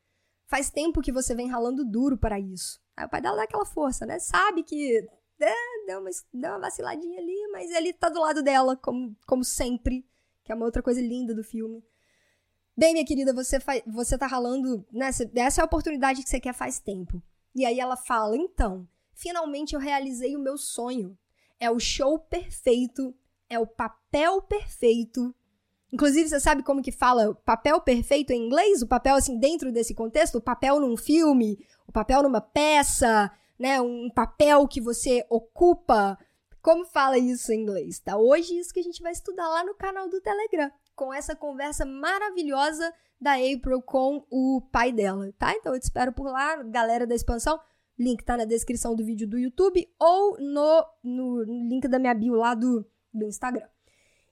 faz 0.46 0.70
tempo 0.70 1.02
que 1.02 1.12
você 1.12 1.34
vem 1.34 1.50
ralando 1.50 1.84
duro 1.84 2.16
para 2.16 2.40
isso. 2.40 2.80
Aí 2.96 3.04
o 3.04 3.10
pai 3.10 3.20
dela 3.20 3.36
dá 3.36 3.42
aquela 3.42 3.66
força, 3.66 4.06
né? 4.06 4.18
Sabe 4.18 4.62
que 4.62 5.06
é, 5.38 5.86
deu, 5.86 6.00
uma, 6.00 6.10
deu 6.32 6.50
uma 6.52 6.60
vaciladinha 6.60 7.20
ali, 7.20 7.48
mas 7.52 7.70
ele 7.70 7.92
tá 7.92 8.08
do 8.08 8.22
lado 8.22 8.42
dela, 8.42 8.74
como, 8.74 9.14
como 9.26 9.44
sempre, 9.44 10.08
que 10.42 10.50
é 10.50 10.54
uma 10.54 10.64
outra 10.64 10.82
coisa 10.82 11.02
linda 11.02 11.34
do 11.34 11.44
filme. 11.44 11.84
Bem, 12.76 12.92
minha 12.92 13.06
querida, 13.06 13.32
você, 13.32 13.60
faz, 13.60 13.82
você 13.86 14.18
tá 14.18 14.26
ralando. 14.26 14.84
Né? 14.92 15.08
Essa 15.36 15.60
é 15.60 15.62
a 15.62 15.66
oportunidade 15.66 16.22
que 16.22 16.28
você 16.28 16.40
quer 16.40 16.52
faz 16.52 16.80
tempo. 16.80 17.22
E 17.54 17.64
aí 17.64 17.78
ela 17.78 17.96
fala: 17.96 18.36
Então, 18.36 18.88
finalmente 19.14 19.74
eu 19.74 19.80
realizei 19.80 20.36
o 20.36 20.40
meu 20.40 20.58
sonho. 20.58 21.16
É 21.60 21.70
o 21.70 21.78
show 21.78 22.18
perfeito, 22.18 23.14
é 23.48 23.58
o 23.58 23.66
papel 23.66 24.42
perfeito. 24.42 25.34
Inclusive, 25.92 26.28
você 26.28 26.40
sabe 26.40 26.64
como 26.64 26.82
que 26.82 26.90
fala 26.90 27.32
papel 27.44 27.80
perfeito 27.80 28.32
em 28.32 28.46
inglês? 28.46 28.82
O 28.82 28.88
papel, 28.88 29.14
assim, 29.14 29.38
dentro 29.38 29.70
desse 29.70 29.94
contexto? 29.94 30.38
O 30.38 30.42
papel 30.42 30.80
num 30.80 30.96
filme, 30.96 31.64
o 31.86 31.92
papel 31.92 32.24
numa 32.24 32.40
peça, 32.40 33.30
né? 33.56 33.80
Um 33.80 34.10
papel 34.10 34.66
que 34.66 34.80
você 34.80 35.24
ocupa. 35.30 36.18
Como 36.60 36.84
fala 36.86 37.16
isso 37.16 37.52
em 37.52 37.60
inglês? 37.60 38.00
Tá? 38.00 38.16
Hoje, 38.16 38.58
isso 38.58 38.74
que 38.74 38.80
a 38.80 38.82
gente 38.82 39.00
vai 39.00 39.12
estudar 39.12 39.48
lá 39.48 39.62
no 39.62 39.74
canal 39.74 40.08
do 40.08 40.20
Telegram, 40.20 40.72
com 40.94 41.12
essa 41.12 41.34
conversa 41.34 41.84
maravilhosa 41.84 42.92
da 43.20 43.34
April 43.34 43.80
com 43.82 44.26
o 44.30 44.60
pai 44.72 44.92
dela, 44.92 45.32
tá? 45.38 45.52
Então 45.54 45.74
eu 45.74 45.80
te 45.80 45.84
espero 45.84 46.12
por 46.12 46.26
lá, 46.26 46.62
galera 46.62 47.06
da 47.06 47.14
expansão. 47.14 47.58
Link 47.98 48.24
tá 48.24 48.36
na 48.36 48.44
descrição 48.44 48.94
do 48.94 49.04
vídeo 49.04 49.28
do 49.28 49.38
YouTube 49.38 49.88
ou 50.00 50.36
no, 50.38 50.86
no 51.02 51.42
link 51.42 51.86
da 51.86 51.98
minha 51.98 52.14
bio 52.14 52.34
lá 52.34 52.54
do, 52.54 52.84
do 53.12 53.24
Instagram. 53.26 53.68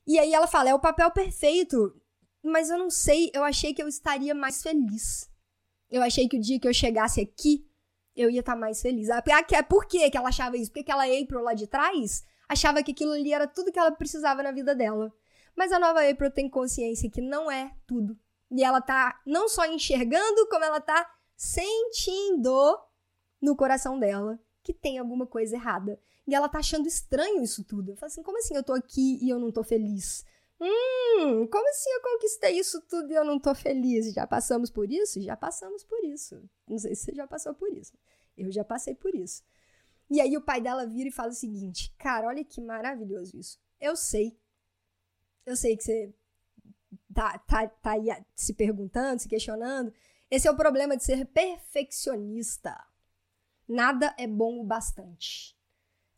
E 0.07 0.19
aí 0.19 0.33
ela 0.33 0.47
fala: 0.47 0.71
é 0.71 0.75
o 0.75 0.81
papel 0.81 1.11
perfeito, 1.11 1.95
mas 2.43 2.71
eu 2.71 2.79
não 2.79 2.91
sei, 2.91 3.31
eu 3.33 3.45
achei 3.45 3.73
que 3.73 3.83
eu 3.83 3.89
estaria 3.89 4.35
mais 4.35 4.63
feliz. 4.63 5.31
Eu 5.89 6.03
achei 6.03 6.29
que 6.29 6.37
o 6.37 6.41
dia 6.41 6.59
que 6.59 6.67
eu 6.67 6.75
chegasse 6.75 7.21
aqui, 7.21 7.67
eu 8.17 8.31
ia 8.31 8.41
estar 8.41 8.55
tá 8.55 8.59
mais 8.59 8.81
feliz. 8.83 9.09
Ah, 9.11 9.23
por 9.69 9.87
que 9.87 10.11
ela 10.13 10.29
achava 10.29 10.57
isso? 10.57 10.71
Porque 10.71 10.81
aquela 10.81 11.05
April 11.05 11.41
lá 11.41 11.55
de 11.55 11.67
trás 11.67 12.25
achava 12.49 12.83
que 12.83 12.93
aquilo 12.93 13.13
ali 13.13 13.33
era 13.33 13.47
tudo 13.47 13.71
que 13.71 13.79
ela 13.79 13.93
precisava 13.93 14.43
na 14.43 14.51
vida 14.51 14.75
dela. 14.75 15.13
Mas 15.57 15.73
a 15.73 15.79
nova 15.79 16.09
April 16.09 16.31
tem 16.31 16.49
consciência 16.49 17.11
que 17.11 17.21
não 17.21 17.51
é 17.51 17.75
tudo. 17.87 18.19
E 18.51 18.63
ela 18.63 18.81
tá 18.81 19.21
não 19.27 19.49
só 19.49 19.65
enxergando, 19.67 20.49
como 20.49 20.65
ela 20.65 20.81
tá 20.81 21.11
sentindo 21.37 22.79
no 23.41 23.57
coração 23.57 23.99
dela 23.99 24.39
que 24.63 24.73
tem 24.73 24.99
alguma 24.99 25.27
coisa 25.27 25.57
errada. 25.57 25.99
E 26.27 26.35
ela 26.35 26.49
tá 26.49 26.59
achando 26.59 26.87
estranho 26.87 27.43
isso 27.43 27.65
tudo. 27.65 27.91
Eu 27.91 27.97
falo 27.97 28.07
assim, 28.07 28.23
como 28.23 28.39
assim 28.39 28.55
eu 28.55 28.63
tô 28.63 28.73
aqui 28.73 29.19
e 29.21 29.29
eu 29.29 29.39
não 29.39 29.51
tô 29.51 29.65
feliz? 29.65 30.25
Hum, 30.61 31.49
como 31.49 31.69
assim 31.69 31.91
eu 31.91 32.01
conquistei 32.03 32.59
isso 32.59 32.81
tudo 32.83 33.11
e 33.11 33.17
eu 33.17 33.25
não 33.25 33.41
tô 33.41 33.53
feliz? 33.55 34.13
Já 34.13 34.27
passamos 34.27 34.71
por 34.71 34.91
isso? 34.91 35.21
Já 35.21 35.37
passamos 35.37 35.83
por 35.83 36.05
isso. 36.05 36.41
Não 36.69 36.79
sei 36.79 36.95
se 36.95 37.07
você 37.07 37.15
já 37.15 37.27
passou 37.27 37.53
por 37.53 37.73
isso. 37.73 37.93
Eu 38.37 38.53
já 38.53 38.63
passei 38.65 38.95
por 38.95 39.13
isso. 39.15 39.43
E 40.09 40.21
aí 40.21 40.37
o 40.37 40.43
pai 40.43 40.61
dela 40.61 40.87
vira 40.87 41.09
e 41.09 41.13
fala 41.13 41.31
o 41.31 41.35
seguinte: 41.35 41.93
Cara, 41.99 42.29
olha 42.29 42.45
que 42.45 42.61
maravilhoso 42.61 43.37
isso. 43.37 43.59
Eu 43.81 43.97
sei. 43.97 44.39
Eu 45.45 45.57
sei 45.57 45.77
que 45.77 45.83
você 45.83 46.15
tá, 47.15 47.39
tá, 47.39 47.69
tá 47.69 47.93
aí 47.93 48.09
se 48.35 48.55
perguntando, 48.55 49.21
se 49.21 49.29
questionando. 49.29 49.93
Esse 50.31 50.49
é 50.49 50.51
o 50.51 50.57
problema 50.57 50.97
de 50.97 51.05
ser 51.05 51.27
perfeccionista. 51.27 52.75
Nada 53.69 54.15
é 54.19 54.27
bom 54.27 54.61
o 54.61 54.65
bastante. 54.65 55.57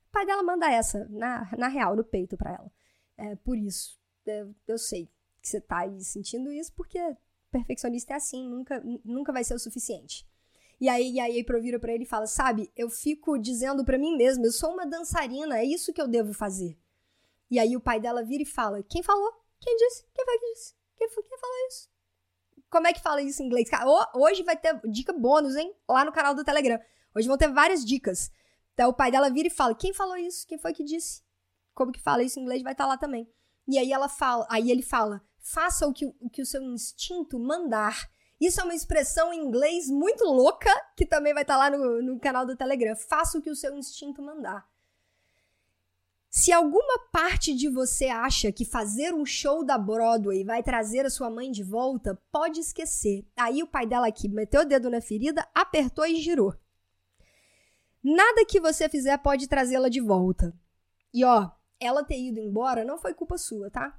O 0.08 0.12
pai 0.12 0.26
dela 0.26 0.42
manda 0.42 0.70
essa, 0.70 1.06
na, 1.08 1.50
na 1.56 1.68
real, 1.68 1.96
no 1.96 2.04
peito 2.04 2.36
para 2.36 2.52
ela. 2.52 2.72
É 3.16 3.36
por 3.36 3.56
isso. 3.56 3.98
É, 4.26 4.46
eu 4.66 4.78
sei 4.78 5.10
que 5.40 5.48
você 5.48 5.60
tá 5.60 5.80
aí 5.80 6.02
sentindo 6.02 6.50
isso, 6.52 6.72
porque 6.74 6.98
perfeccionista 7.50 8.14
é 8.14 8.16
assim, 8.16 8.48
nunca, 8.48 8.82
nunca 9.04 9.32
vai 9.32 9.44
ser 9.44 9.54
o 9.54 9.58
suficiente. 9.58 10.26
E 10.80 10.88
aí, 10.88 11.12
e 11.12 11.20
aí 11.20 11.44
Pro 11.44 11.60
vira 11.60 11.78
pra 11.78 11.92
ele 11.92 12.04
e 12.04 12.06
fala: 12.06 12.26
Sabe, 12.26 12.70
eu 12.76 12.90
fico 12.90 13.38
dizendo 13.38 13.84
para 13.84 13.98
mim 13.98 14.16
mesmo, 14.16 14.44
eu 14.44 14.52
sou 14.52 14.72
uma 14.72 14.86
dançarina, 14.86 15.58
é 15.58 15.64
isso 15.64 15.92
que 15.92 16.00
eu 16.00 16.08
devo 16.08 16.32
fazer. 16.32 16.76
E 17.54 17.58
aí 17.60 17.76
o 17.76 17.80
pai 17.80 18.00
dela 18.00 18.20
vira 18.24 18.42
e 18.42 18.46
fala: 18.46 18.82
Quem 18.82 19.00
falou? 19.00 19.32
Quem 19.60 19.76
disse? 19.76 20.04
Quem 20.12 20.24
foi 20.24 20.38
que 20.38 20.54
disse? 20.54 20.74
Quem 20.96 21.08
foi 21.08 21.22
quem 21.22 21.38
falou 21.38 21.56
isso? 21.68 21.88
Como 22.68 22.86
é 22.88 22.92
que 22.92 23.00
fala 23.00 23.22
isso 23.22 23.40
em 23.40 23.46
inglês? 23.46 23.68
Hoje 24.12 24.42
vai 24.42 24.56
ter 24.56 24.80
dica 24.90 25.12
bônus, 25.12 25.54
hein? 25.54 25.72
Lá 25.88 26.04
no 26.04 26.10
canal 26.10 26.34
do 26.34 26.42
Telegram. 26.42 26.80
Hoje 27.14 27.28
vão 27.28 27.38
ter 27.38 27.46
várias 27.46 27.84
dicas. 27.84 28.28
Então 28.72 28.90
o 28.90 28.92
pai 28.92 29.12
dela 29.12 29.30
vira 29.30 29.46
e 29.46 29.52
fala: 29.52 29.72
Quem 29.72 29.94
falou 29.94 30.16
isso? 30.16 30.44
Quem 30.48 30.58
foi 30.58 30.72
que 30.72 30.82
disse? 30.82 31.22
Como 31.72 31.92
que 31.92 32.02
fala 32.02 32.24
isso 32.24 32.40
em 32.40 32.42
inglês? 32.42 32.60
Vai 32.64 32.72
estar 32.72 32.84
tá 32.84 32.88
lá 32.88 32.98
também. 32.98 33.32
E 33.68 33.78
aí 33.78 33.92
ela 33.92 34.08
fala, 34.08 34.44
aí 34.50 34.68
ele 34.68 34.82
fala: 34.82 35.22
faça 35.38 35.86
o 35.86 35.92
que, 35.92 36.06
o 36.06 36.28
que 36.28 36.42
o 36.42 36.46
seu 36.46 36.60
instinto 36.60 37.38
mandar. 37.38 38.10
Isso 38.40 38.60
é 38.60 38.64
uma 38.64 38.74
expressão 38.74 39.32
em 39.32 39.38
inglês 39.38 39.88
muito 39.88 40.24
louca, 40.24 40.70
que 40.96 41.06
também 41.06 41.32
vai 41.32 41.44
estar 41.44 41.54
tá 41.54 41.70
lá 41.70 41.70
no, 41.70 42.02
no 42.02 42.18
canal 42.18 42.44
do 42.44 42.56
Telegram. 42.56 42.96
Faça 42.96 43.38
o 43.38 43.40
que 43.40 43.48
o 43.48 43.54
seu 43.54 43.76
instinto 43.76 44.20
mandar. 44.20 44.68
Se 46.36 46.52
alguma 46.52 46.98
parte 47.12 47.54
de 47.54 47.68
você 47.68 48.06
acha 48.06 48.50
que 48.50 48.64
fazer 48.64 49.14
um 49.14 49.24
show 49.24 49.64
da 49.64 49.78
Broadway 49.78 50.42
vai 50.42 50.64
trazer 50.64 51.06
a 51.06 51.10
sua 51.10 51.30
mãe 51.30 51.48
de 51.48 51.62
volta, 51.62 52.20
pode 52.32 52.58
esquecer. 52.58 53.24
Aí 53.36 53.62
o 53.62 53.68
pai 53.68 53.86
dela 53.86 54.08
aqui 54.08 54.28
meteu 54.28 54.62
o 54.62 54.64
dedo 54.64 54.90
na 54.90 55.00
ferida, 55.00 55.48
apertou 55.54 56.04
e 56.04 56.20
girou. 56.20 56.52
Nada 58.02 58.44
que 58.44 58.58
você 58.58 58.88
fizer 58.88 59.16
pode 59.18 59.46
trazê-la 59.46 59.88
de 59.88 60.00
volta. 60.00 60.52
E 61.12 61.24
ó, 61.24 61.52
ela 61.78 62.02
ter 62.02 62.18
ido 62.18 62.40
embora 62.40 62.84
não 62.84 62.98
foi 62.98 63.14
culpa 63.14 63.38
sua, 63.38 63.70
tá? 63.70 63.96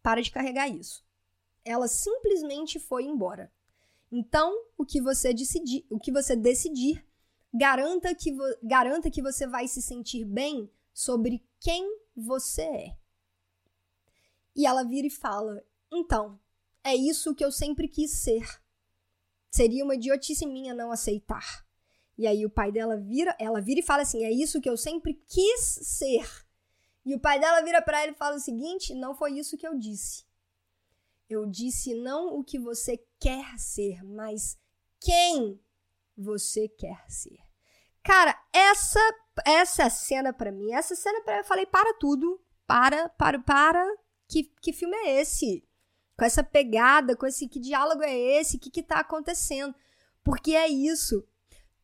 Para 0.00 0.22
de 0.22 0.30
carregar 0.30 0.68
isso. 0.68 1.04
Ela 1.64 1.88
simplesmente 1.88 2.78
foi 2.78 3.02
embora. 3.02 3.52
Então, 4.12 4.56
o 4.76 4.86
que 4.86 5.00
você 5.00 5.34
decidir, 5.34 5.84
o 5.90 5.98
que 5.98 6.12
você 6.12 6.36
decidir, 6.36 7.04
garanta 7.52 8.14
que, 8.14 8.32
garanta 8.62 9.10
que 9.10 9.20
você 9.20 9.44
vai 9.44 9.66
se 9.66 9.82
sentir 9.82 10.24
bem 10.24 10.70
sobre 10.94 11.47
quem 11.60 12.00
você 12.16 12.62
é. 12.62 12.96
E 14.54 14.66
ela 14.66 14.82
vira 14.82 15.06
e 15.06 15.10
fala: 15.10 15.64
"Então, 15.92 16.38
é 16.82 16.94
isso 16.94 17.34
que 17.34 17.44
eu 17.44 17.52
sempre 17.52 17.88
quis 17.88 18.10
ser. 18.10 18.60
Seria 19.50 19.84
uma 19.84 19.94
idiotice 19.94 20.46
minha 20.46 20.74
não 20.74 20.90
aceitar. 20.90 21.66
E 22.16 22.26
aí 22.26 22.44
o 22.44 22.50
pai 22.50 22.72
dela 22.72 22.96
vira, 22.96 23.36
ela 23.38 23.60
vira 23.60 23.80
e 23.80 23.84
fala 23.84 24.02
assim: 24.02 24.24
"É 24.24 24.30
isso 24.30 24.60
que 24.60 24.68
eu 24.68 24.76
sempre 24.76 25.14
quis 25.26 25.60
ser". 25.82 26.28
E 27.04 27.14
o 27.14 27.20
pai 27.20 27.40
dela 27.40 27.62
vira 27.62 27.80
para 27.80 28.02
ela 28.02 28.12
e 28.12 28.16
fala 28.16 28.36
o 28.36 28.40
seguinte: 28.40 28.94
"Não 28.94 29.14
foi 29.14 29.38
isso 29.38 29.56
que 29.56 29.66
eu 29.66 29.78
disse. 29.78 30.26
Eu 31.28 31.46
disse 31.46 31.94
não 31.94 32.38
o 32.38 32.42
que 32.42 32.58
você 32.58 33.02
quer 33.20 33.58
ser, 33.58 34.02
mas 34.04 34.58
quem 35.00 35.60
você 36.16 36.68
quer 36.68 37.04
ser". 37.08 37.38
Cara, 38.02 38.34
essa 38.52 39.00
essa 39.44 39.88
cena 39.90 40.32
para 40.32 40.52
mim, 40.52 40.72
essa 40.72 40.94
cena 40.94 41.20
para 41.22 41.38
eu 41.38 41.44
falei 41.44 41.66
para 41.66 41.94
tudo, 41.94 42.40
para, 42.66 43.08
para, 43.10 43.38
para, 43.38 43.84
que 44.28 44.44
que 44.60 44.72
filme 44.72 44.96
é 44.96 45.20
esse? 45.20 45.64
Com 46.16 46.24
essa 46.24 46.42
pegada, 46.42 47.16
com 47.16 47.26
esse 47.26 47.48
que 47.48 47.60
diálogo 47.60 48.02
é 48.02 48.16
esse? 48.16 48.56
O 48.56 48.60
que 48.60 48.70
que 48.70 48.82
tá 48.82 49.00
acontecendo? 49.00 49.74
Porque 50.24 50.54
é 50.54 50.68
isso 50.68 51.26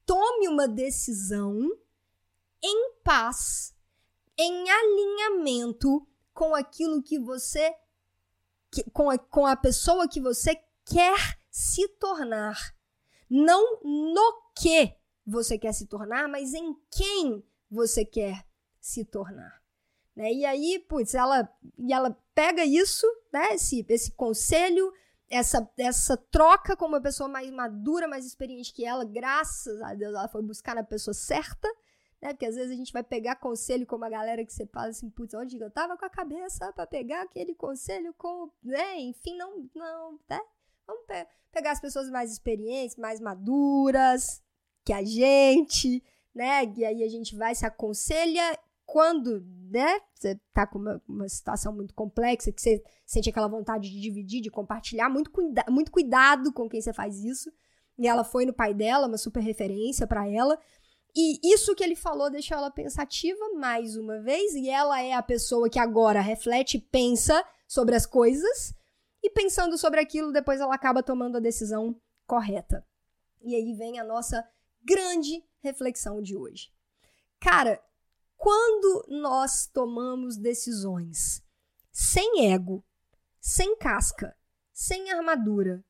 tome 0.06 0.48
uma 0.48 0.68
decisão 0.68 1.58
em 2.62 2.92
paz, 3.02 3.74
em 4.38 4.70
alinhamento 4.70 6.06
com 6.32 6.54
aquilo 6.54 7.02
que 7.02 7.18
você. 7.18 7.74
Que, 8.70 8.82
com, 8.90 9.10
a, 9.10 9.18
com 9.18 9.46
a 9.46 9.56
pessoa 9.56 10.08
que 10.08 10.20
você 10.20 10.56
quer 10.84 11.38
se 11.50 11.86
tornar. 11.88 12.74
Não 13.30 13.80
no 13.82 14.50
que 14.54 14.96
você 15.26 15.58
quer 15.58 15.72
se 15.72 15.86
tornar, 15.86 16.28
mas 16.28 16.54
em 16.54 16.76
quem 16.90 17.44
você 17.70 18.04
quer 18.04 18.44
se 18.80 19.04
tornar. 19.04 19.62
Né? 20.14 20.32
E 20.32 20.44
aí, 20.44 20.78
putz, 20.88 21.14
ela, 21.14 21.48
e 21.78 21.92
ela 21.92 22.16
pega 22.34 22.64
isso, 22.64 23.06
né, 23.32 23.54
esse, 23.54 23.84
esse 23.88 24.12
conselho, 24.12 24.92
essa, 25.28 25.68
essa 25.76 26.16
troca 26.16 26.76
com 26.76 26.86
uma 26.86 27.00
pessoa 27.00 27.28
mais 27.28 27.50
madura, 27.50 28.06
mais 28.06 28.24
experiente 28.24 28.72
que 28.72 28.84
ela, 28.84 29.04
graças 29.04 29.80
a 29.82 29.94
Deus, 29.94 30.14
ela 30.14 30.28
foi 30.28 30.42
buscar 30.42 30.74
na 30.74 30.84
pessoa 30.84 31.14
certa, 31.14 31.68
né? 32.20 32.32
Porque 32.32 32.46
às 32.46 32.54
vezes 32.54 32.72
a 32.72 32.76
gente 32.76 32.92
vai 32.92 33.02
pegar 33.02 33.36
conselho 33.36 33.86
com 33.86 33.96
uma 33.96 34.08
galera 34.08 34.44
que 34.44 34.52
você 34.52 34.66
fala 34.66 34.88
assim, 34.88 35.10
putz, 35.10 35.34
onde 35.34 35.58
eu 35.58 35.70
tava 35.70 35.96
com 35.96 36.04
a 36.04 36.10
cabeça 36.10 36.72
para 36.72 36.86
pegar 36.86 37.22
aquele 37.22 37.54
conselho 37.54 38.14
com, 38.14 38.50
né? 38.62 39.00
Enfim, 39.00 39.36
não, 39.36 39.68
não, 39.74 40.20
né? 40.28 40.40
Vamos 40.86 41.04
pe 41.06 41.26
pegar 41.50 41.72
as 41.72 41.80
pessoas 41.80 42.10
mais 42.10 42.32
experientes, 42.32 42.96
mais 42.96 43.20
maduras 43.20 44.43
que 44.84 44.92
a 44.92 45.02
gente, 45.02 46.02
né? 46.34 46.64
E 46.76 46.84
aí 46.84 47.02
a 47.02 47.08
gente 47.08 47.36
vai 47.36 47.54
se 47.54 47.64
aconselha 47.64 48.58
quando, 48.84 49.44
né, 49.70 49.98
você 50.14 50.38
tá 50.52 50.66
com 50.66 50.78
uma, 50.78 51.02
uma, 51.08 51.28
situação 51.28 51.72
muito 51.74 51.94
complexa, 51.94 52.52
que 52.52 52.60
você 52.60 52.82
sente 53.04 53.30
aquela 53.30 53.48
vontade 53.48 53.90
de 53.90 54.00
dividir, 54.00 54.42
de 54.42 54.50
compartilhar, 54.50 55.08
muito, 55.08 55.30
cuida 55.30 55.64
muito 55.68 55.90
cuidado 55.90 56.52
com 56.52 56.68
quem 56.68 56.80
você 56.80 56.92
faz 56.92 57.24
isso. 57.24 57.50
E 57.98 58.06
ela 58.06 58.24
foi 58.24 58.44
no 58.44 58.52
pai 58.52 58.74
dela, 58.74 59.06
uma 59.06 59.16
super 59.16 59.40
referência 59.40 60.06
para 60.06 60.28
ela. 60.28 60.58
E 61.16 61.40
isso 61.52 61.74
que 61.74 61.84
ele 61.84 61.94
falou 61.94 62.28
deixou 62.28 62.56
ela 62.56 62.70
pensativa 62.70 63.54
mais 63.54 63.96
uma 63.96 64.20
vez, 64.20 64.54
e 64.54 64.68
ela 64.68 65.00
é 65.00 65.12
a 65.12 65.22
pessoa 65.22 65.70
que 65.70 65.78
agora 65.78 66.20
reflete 66.20 66.78
pensa 66.78 67.44
sobre 67.68 67.94
as 67.94 68.04
coisas, 68.04 68.74
e 69.22 69.30
pensando 69.30 69.78
sobre 69.78 70.00
aquilo, 70.00 70.32
depois 70.32 70.60
ela 70.60 70.74
acaba 70.74 71.02
tomando 71.02 71.36
a 71.36 71.40
decisão 71.40 71.96
correta. 72.26 72.84
E 73.42 73.54
aí 73.54 73.72
vem 73.72 73.98
a 73.98 74.04
nossa 74.04 74.46
grande 74.84 75.42
reflexão 75.60 76.20
de 76.20 76.36
hoje. 76.36 76.70
Cara, 77.40 77.82
quando 78.36 79.06
nós 79.08 79.66
tomamos 79.66 80.36
decisões 80.36 81.42
sem 81.90 82.52
ego, 82.52 82.84
sem 83.40 83.76
casca, 83.76 84.36
sem 84.72 85.10
armadura, 85.10 85.84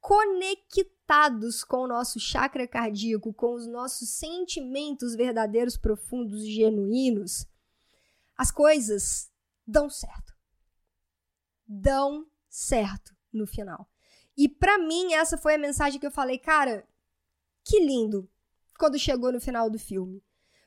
conectados 0.00 1.62
com 1.62 1.82
o 1.82 1.86
nosso 1.86 2.18
chakra 2.18 2.66
cardíaco, 2.66 3.32
com 3.34 3.54
os 3.54 3.66
nossos 3.66 4.10
sentimentos 4.10 5.14
verdadeiros, 5.14 5.76
profundos 5.76 6.42
e 6.42 6.52
genuínos, 6.52 7.46
as 8.36 8.50
coisas 8.50 9.30
dão 9.66 9.90
certo. 9.90 10.32
Dão 11.66 12.26
certo 12.48 13.14
no 13.32 13.46
final. 13.46 13.88
E 14.36 14.48
para 14.48 14.78
mim, 14.78 15.12
essa 15.12 15.36
foi 15.36 15.54
a 15.54 15.58
mensagem 15.58 16.00
que 16.00 16.06
eu 16.06 16.10
falei, 16.10 16.38
cara, 16.38 16.88
que 17.62 17.78
lindo 17.78 18.28
quando 18.80 18.98
chegou 18.98 19.30
no 19.30 19.40
final 19.40 19.68
do 19.68 19.78
filme. 19.78 20.22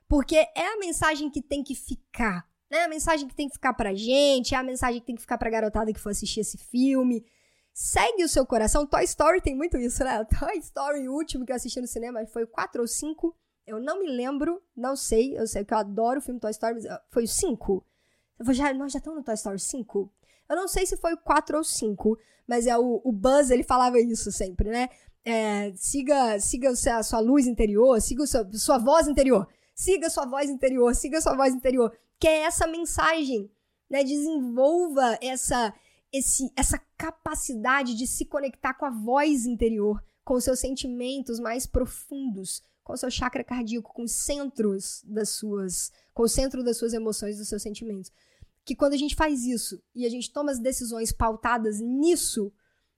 Porque 0.08 0.36
é 0.36 0.73
a 0.73 0.78
mensagem 0.78 1.30
que 1.32 1.41
tem 1.41 1.63
que 1.63 1.73
ficar. 1.73 2.47
Né? 2.69 2.82
A 2.82 2.88
mensagem 2.88 3.28
que 3.28 3.36
tem 3.36 3.47
que 3.47 3.56
ficar 3.56 3.73
pra 3.73 3.95
gente, 3.95 4.54
é 4.54 4.58
a 4.58 4.63
mensagem 4.63 5.02
que 5.02 5.08
tem 5.08 5.15
que 5.15 5.21
ficar 5.21 5.39
pra 5.39 5.49
garotada 5.49 5.91
que 5.91 5.99
for 5.99 6.12
assistir 6.12 6.41
esse 6.41 6.58
filme. 6.58 7.26
Segue 7.73 8.23
o 8.23 8.30
seu 8.30 8.45
coração. 8.45 8.86
Toy 8.86 9.04
Story 9.04 9.41
tem 9.41 9.56
muito 9.56 9.76
isso, 9.78 10.04
né? 10.04 10.23
Toy 10.39 10.60
Story, 10.60 11.10
o 11.10 11.13
último 11.13 11.43
que 11.43 11.52
eu 11.52 11.56
assisti 11.56 11.82
no 11.82 11.88
cinema, 11.88 12.23
foi 12.28 12.43
o 12.43 12.47
4 12.47 12.82
ou 12.82 12.88
5. 12.88 13.36
Eu 13.65 13.80
não 13.80 13.99
me 13.99 14.08
lembro, 14.08 14.62
não 14.78 14.95
sei. 14.95 15.36
Eu 15.36 15.47
sei 15.47 15.65
que 15.65 15.73
eu 15.73 15.78
adoro 15.80 16.19
o 16.19 16.21
filme 16.21 16.39
Toy 16.39 16.52
Story, 16.52 16.76
mas 16.76 16.86
foi 17.10 17.23
o 17.23 17.28
5. 17.28 17.86
Já, 18.52 18.73
nós 18.73 18.91
já 18.91 18.99
estamos 18.99 19.17
no 19.17 19.26
Toy 19.26 19.34
Story 19.34 19.60
5? 19.60 20.13
Eu 20.49 20.56
não 20.56 20.67
sei 20.67 20.86
se 20.86 20.97
foi 20.97 21.13
o 21.13 21.17
4 21.17 21.58
ou 21.58 21.63
5, 21.63 22.17
mas 22.45 22.67
é 22.67 22.78
o, 22.78 23.02
o 23.04 23.12
Buzz, 23.12 23.49
ele 23.49 23.63
falava 23.63 23.99
isso 23.99 24.32
sempre, 24.32 24.69
né? 24.69 24.89
É, 25.25 25.73
siga 25.75 26.39
siga 26.39 26.69
a 26.69 27.03
sua 27.03 27.19
luz 27.19 27.47
interior, 27.47 28.01
siga 28.01 28.23
a 28.23 28.27
sua, 28.27 28.53
sua 28.53 28.77
voz 28.77 29.07
interior. 29.07 29.47
Siga 29.75 30.09
sua 30.09 30.25
voz 30.25 30.49
interior, 30.49 30.93
siga 30.95 31.21
sua 31.21 31.36
voz 31.36 31.53
interior. 31.53 31.91
Que 32.19 32.27
é 32.27 32.43
essa 32.43 32.67
mensagem, 32.67 33.49
né? 33.89 34.03
Desenvolva 34.03 35.17
essa, 35.21 35.73
esse, 36.12 36.51
essa 36.55 36.79
capacidade 36.97 37.95
de 37.95 38.05
se 38.05 38.25
conectar 38.25 38.75
com 38.75 38.86
a 38.86 38.91
voz 38.91 39.45
interior, 39.45 40.01
com 40.23 40.36
os 40.36 40.43
seus 40.43 40.59
sentimentos 40.59 41.39
mais 41.39 41.65
profundos, 41.65 42.62
com 42.83 42.93
o 42.93 42.97
seu 42.97 43.09
chakra 43.09 43.43
cardíaco, 43.43 43.93
com 43.93 44.03
os 44.03 44.12
centros 44.12 45.03
das 45.05 45.29
suas, 45.29 45.91
com 46.13 46.23
o 46.23 46.29
centro 46.29 46.63
das 46.63 46.77
suas 46.77 46.93
emoções, 46.93 47.38
dos 47.38 47.49
seus 47.49 47.62
sentimentos. 47.62 48.12
Que 48.63 48.75
quando 48.75 48.93
a 48.93 48.97
gente 48.97 49.15
faz 49.15 49.43
isso 49.43 49.81
e 49.93 50.05
a 50.05 50.09
gente 50.09 50.31
toma 50.31 50.51
as 50.51 50.59
decisões 50.59 51.12
pautadas 51.12 51.81
nisso, 51.81 52.53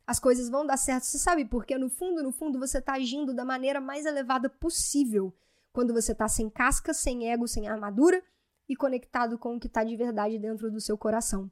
as 0.07 0.19
coisas 0.19 0.49
vão 0.49 0.65
dar 0.65 0.77
certo. 0.77 1.03
Você 1.03 1.17
sabe 1.17 1.45
porque 1.45 1.77
no 1.77 1.89
fundo, 1.89 2.21
no 2.21 2.31
fundo, 2.31 2.59
você 2.59 2.77
está 2.77 2.93
agindo 2.93 3.33
da 3.33 3.43
maneira 3.43 3.81
mais 3.81 4.05
elevada 4.05 4.49
possível 4.49 5.33
quando 5.71 5.93
você 5.93 6.11
está 6.11 6.27
sem 6.27 6.49
casca, 6.49 6.93
sem 6.93 7.29
ego, 7.31 7.47
sem 7.47 7.67
armadura 7.67 8.23
e 8.67 8.75
conectado 8.75 9.37
com 9.37 9.55
o 9.55 9.59
que 9.59 9.67
está 9.67 9.83
de 9.83 9.95
verdade 9.95 10.39
dentro 10.39 10.71
do 10.71 10.79
seu 10.79 10.97
coração. 10.97 11.51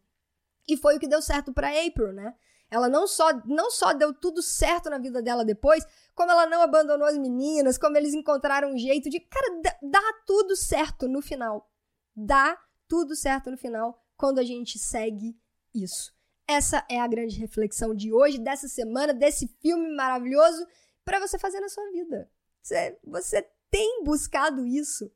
E 0.68 0.78
foi 0.78 0.96
o 0.96 1.00
que 1.00 1.08
deu 1.08 1.22
certo 1.22 1.52
para 1.52 1.70
April, 1.70 2.14
né? 2.14 2.36
Ela 2.70 2.90
não 2.90 3.06
só, 3.06 3.32
não 3.46 3.70
só 3.70 3.94
deu 3.94 4.14
tudo 4.14 4.42
certo 4.42 4.90
na 4.90 4.98
vida 4.98 5.22
dela 5.22 5.46
depois, 5.46 5.86
como 6.16 6.32
ela 6.32 6.48
não 6.48 6.62
abandonou 6.62 7.08
as 7.08 7.18
meninas, 7.18 7.78
como 7.78 7.98
eles 7.98 8.14
encontraram 8.14 8.74
um 8.74 8.78
jeito 8.78 9.10
de. 9.10 9.20
Cara, 9.20 9.62
dá 9.82 10.02
tudo 10.26 10.56
certo 10.56 11.08
no 11.08 11.22
final. 11.22 11.70
Dá 12.16 12.58
tudo 12.88 13.16
certo 13.16 13.52
no 13.52 13.58
final 13.58 14.02
quando 14.16 14.40
a 14.40 14.44
gente 14.44 14.80
segue 14.80 15.38
isso. 15.74 16.14
Essa 16.48 16.86
é 16.90 17.00
a 17.00 17.08
grande 17.08 17.40
reflexão 17.40 17.96
de 17.96 18.12
hoje, 18.12 18.38
dessa 18.38 18.68
semana, 18.68 19.14
desse 19.14 19.48
filme 19.62 19.96
maravilhoso, 19.96 20.66
para 21.06 21.20
você 21.20 21.40
fazer 21.40 21.60
na 21.60 21.70
sua 21.70 21.90
vida. 21.92 22.30
Você, 22.62 22.98
você 23.04 23.48
tem 23.72 24.04
buscado 24.04 24.66
isso? 24.66 25.12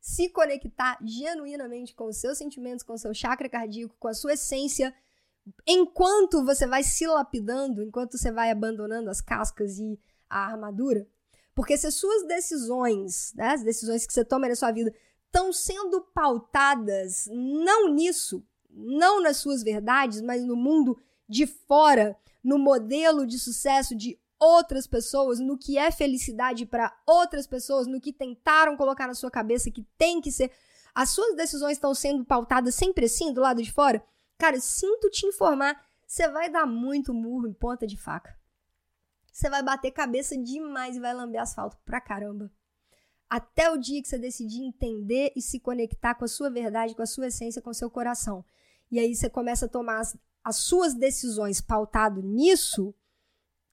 Se 0.00 0.28
conectar 0.30 0.98
genuinamente 1.02 1.94
com 1.94 2.06
os 2.06 2.16
seus 2.16 2.38
sentimentos, 2.38 2.82
com 2.82 2.94
o 2.94 2.98
seu 2.98 3.14
chakra 3.14 3.48
cardíaco, 3.48 3.94
com 3.98 4.08
a 4.08 4.14
sua 4.14 4.32
essência, 4.32 4.94
enquanto 5.66 6.44
você 6.44 6.66
vai 6.66 6.82
se 6.82 7.06
lapidando, 7.06 7.82
enquanto 7.82 8.16
você 8.16 8.32
vai 8.32 8.50
abandonando 8.50 9.10
as 9.10 9.20
cascas 9.20 9.78
e 9.78 10.00
a 10.28 10.46
armadura. 10.46 11.06
Porque 11.54 11.76
se 11.76 11.86
as 11.86 11.94
suas 11.94 12.26
decisões, 12.26 13.32
né, 13.34 13.48
as 13.48 13.62
decisões 13.62 14.06
que 14.06 14.12
você 14.12 14.24
toma 14.24 14.48
na 14.48 14.56
sua 14.56 14.72
vida, 14.72 14.92
estão 15.26 15.52
sendo 15.52 16.00
pautadas 16.14 17.28
não 17.30 17.88
nisso, 17.92 18.44
não 18.72 19.22
nas 19.22 19.36
suas 19.36 19.62
verdades, 19.62 20.20
mas 20.20 20.44
no 20.44 20.56
mundo 20.56 20.98
de 21.28 21.46
fora, 21.46 22.16
no 22.42 22.58
modelo 22.58 23.26
de 23.26 23.38
sucesso 23.38 23.94
de 23.94 24.18
outras 24.38 24.86
pessoas, 24.86 25.38
no 25.38 25.56
que 25.56 25.78
é 25.78 25.90
felicidade 25.90 26.66
para 26.66 26.92
outras 27.06 27.46
pessoas, 27.46 27.86
no 27.86 28.00
que 28.00 28.12
tentaram 28.12 28.76
colocar 28.76 29.06
na 29.06 29.14
sua 29.14 29.30
cabeça 29.30 29.70
que 29.70 29.86
tem 29.96 30.20
que 30.20 30.32
ser. 30.32 30.50
As 30.94 31.10
suas 31.10 31.36
decisões 31.36 31.74
estão 31.74 31.94
sendo 31.94 32.24
pautadas 32.24 32.74
sempre 32.74 33.06
assim, 33.06 33.32
do 33.32 33.40
lado 33.40 33.62
de 33.62 33.72
fora? 33.72 34.04
Cara, 34.36 34.58
sinto 34.60 35.08
te 35.08 35.26
informar, 35.26 35.80
você 36.06 36.28
vai 36.28 36.50
dar 36.50 36.66
muito 36.66 37.14
murro 37.14 37.46
em 37.46 37.52
ponta 37.52 37.86
de 37.86 37.96
faca. 37.96 38.36
Você 39.32 39.48
vai 39.48 39.62
bater 39.62 39.92
cabeça 39.92 40.36
demais 40.36 40.96
e 40.96 41.00
vai 41.00 41.14
lamber 41.14 41.40
asfalto 41.40 41.78
pra 41.84 42.00
caramba. 42.00 42.50
Até 43.30 43.70
o 43.70 43.78
dia 43.78 44.02
que 44.02 44.08
você 44.08 44.18
decidir 44.18 44.62
entender 44.62 45.32
e 45.34 45.40
se 45.40 45.58
conectar 45.58 46.14
com 46.14 46.24
a 46.24 46.28
sua 46.28 46.50
verdade, 46.50 46.94
com 46.94 47.02
a 47.02 47.06
sua 47.06 47.28
essência, 47.28 47.62
com 47.62 47.70
o 47.70 47.74
seu 47.74 47.88
coração. 47.88 48.44
E 48.92 49.00
aí 49.00 49.14
você 49.14 49.30
começa 49.30 49.64
a 49.64 49.68
tomar 49.68 50.00
as, 50.00 50.14
as 50.44 50.56
suas 50.56 50.92
decisões 50.92 51.62
pautado 51.62 52.20
nisso, 52.22 52.94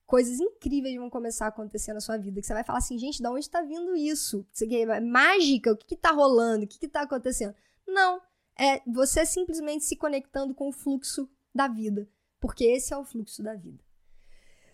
coisas 0.06 0.40
incríveis 0.40 0.96
vão 0.96 1.10
começar 1.10 1.46
a 1.46 1.50
acontecer 1.50 1.92
na 1.92 2.00
sua 2.00 2.18
vida. 2.18 2.40
Que 2.40 2.48
você 2.48 2.54
vai 2.54 2.64
falar 2.64 2.80
assim, 2.80 2.98
gente, 2.98 3.22
de 3.22 3.28
onde 3.28 3.42
está 3.42 3.62
vindo 3.62 3.98
isso? 3.98 4.48
É 4.62 5.00
mágica? 5.02 5.74
O 5.74 5.78
que 5.78 5.94
está 5.94 6.12
rolando? 6.12 6.64
O 6.64 6.68
que 6.68 6.86
está 6.86 7.02
acontecendo? 7.02 7.54
Não. 7.86 8.22
É 8.58 8.82
você 8.88 9.26
simplesmente 9.26 9.84
se 9.84 9.98
conectando 9.98 10.56
com 10.56 10.70
o 10.70 10.74
fluxo 10.74 11.30
da 11.54 11.68
vida. 11.68 12.10
Porque 12.40 12.64
esse 12.64 12.94
é 12.94 12.98
o 12.98 13.04
fluxo 13.04 13.44
da 13.44 13.56
vida. 13.56 13.84